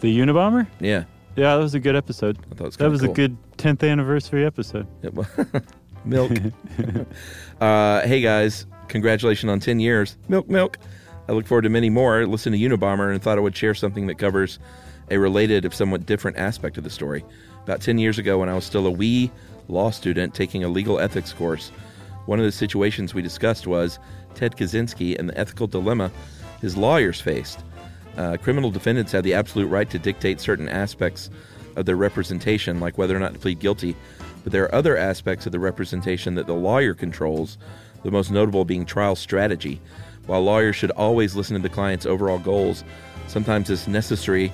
[0.00, 0.66] The Unabomber?
[0.80, 1.04] Yeah,
[1.36, 2.38] Yeah, that was a good episode.
[2.50, 3.10] I thought it was That kinda was cool.
[3.10, 4.86] a good 10th anniversary episode.
[5.02, 5.26] It wa-
[6.04, 6.32] milk.
[7.60, 10.16] uh, hey guys, congratulations on 10 years.
[10.28, 10.78] Milk, milk.
[11.28, 12.26] I look forward to many more.
[12.26, 14.58] Listen to Unabomber and thought I would share something that covers
[15.10, 17.24] a related, if somewhat different aspect of the story.
[17.64, 19.30] About 10 years ago, when I was still a wee
[19.68, 21.70] law student taking a legal ethics course,
[22.26, 23.98] one of the situations we discussed was
[24.34, 26.10] Ted Kaczynski and the ethical dilemma
[26.60, 27.60] his lawyers faced.
[28.16, 31.30] Uh, criminal defendants have the absolute right to dictate certain aspects
[31.76, 33.94] of their representation, like whether or not to plead guilty,
[34.42, 37.58] but there are other aspects of the representation that the lawyer controls,
[38.02, 39.80] the most notable being trial strategy.
[40.26, 42.84] While lawyers should always listen to the client's overall goals,
[43.28, 44.52] sometimes it's necessary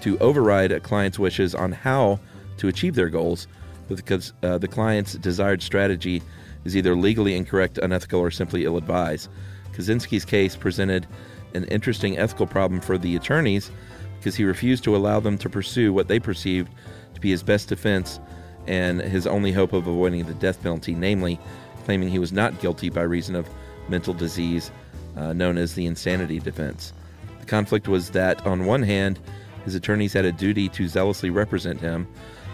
[0.00, 2.18] to override a client's wishes on how
[2.58, 3.46] to achieve their goals
[3.88, 6.22] because uh, the client's desired strategy
[6.64, 9.28] is either legally incorrect, unethical, or simply ill advised.
[9.72, 11.06] Kaczynski's case presented
[11.54, 13.70] an interesting ethical problem for the attorneys
[14.18, 16.70] because he refused to allow them to pursue what they perceived
[17.14, 18.20] to be his best defense
[18.66, 21.38] and his only hope of avoiding the death penalty, namely
[21.84, 23.48] claiming he was not guilty by reason of
[23.88, 24.70] mental disease
[25.16, 26.92] uh, known as the insanity defense.
[27.40, 29.20] The conflict was that, on one hand,
[29.64, 32.06] his attorneys had a duty to zealously represent him,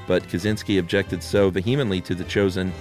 [0.07, 2.73] but Kaczynski objected so vehemently to the chosen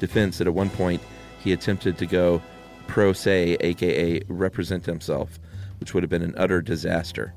[0.00, 1.02] defense that at one point
[1.42, 2.42] he attempted to go
[2.86, 5.38] pro se, aka represent himself,
[5.84, 7.34] which would have been an utter disaster.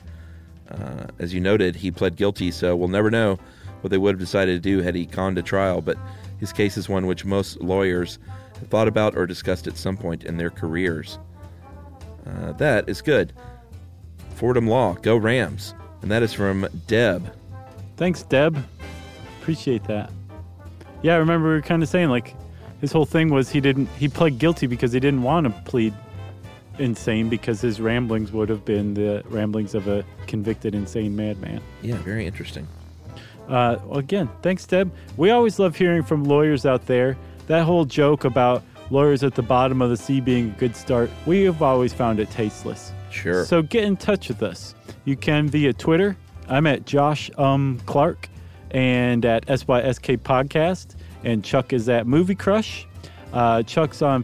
[0.72, 3.38] Uh, as you noted, he pled guilty, so we'll never know
[3.82, 5.98] what they would have decided to do had he gone to trial, but
[6.40, 8.20] his case is one which most lawyers
[8.60, 11.20] have thought about or discussed at some point in their careers.
[12.26, 13.34] Uh, that is good.
[14.36, 15.74] Fordham Law, go Rams.
[16.02, 17.30] And that is from Deb.
[17.98, 18.58] Thanks, Deb.
[19.42, 20.10] Appreciate that.
[21.02, 22.34] Yeah, I remember we were kind of saying like
[22.80, 25.94] his whole thing was he didn't he pled guilty because he didn't want to plead
[26.80, 31.62] insane because his ramblings would have been the ramblings of a convicted insane madman.
[31.82, 32.68] Yeah, very interesting.
[33.48, 34.92] Uh, again, thanks, Deb.
[35.16, 37.18] We always love hearing from lawyers out there.
[37.48, 41.10] That whole joke about lawyers at the bottom of the sea being a good start,
[41.26, 42.92] we have always found it tasteless.
[43.10, 43.46] Sure.
[43.46, 44.76] So get in touch with us.
[45.06, 46.18] You can via Twitter.
[46.50, 48.30] I'm at Josh um Clark
[48.72, 50.96] and at SYSK Podcast.
[51.24, 52.86] And Chuck is at Movie Crush.
[53.34, 54.24] Uh, Chuck's on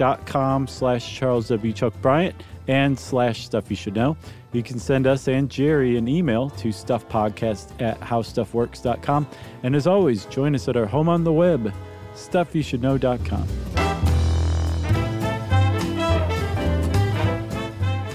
[0.00, 1.72] Facebook.com slash Charles W.
[1.72, 2.34] Chuck Bryant
[2.68, 4.16] and slash Stuff You Should Know.
[4.52, 9.26] You can send us and Jerry an email to stuffpodcast at howstuffworks.com.
[9.62, 11.72] And as always, join us at our home on the web,
[12.14, 13.46] stuffyoushouldknow.com.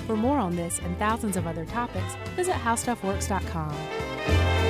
[0.06, 4.65] For more on this and thousands of other topics, visit howstuffworks.com.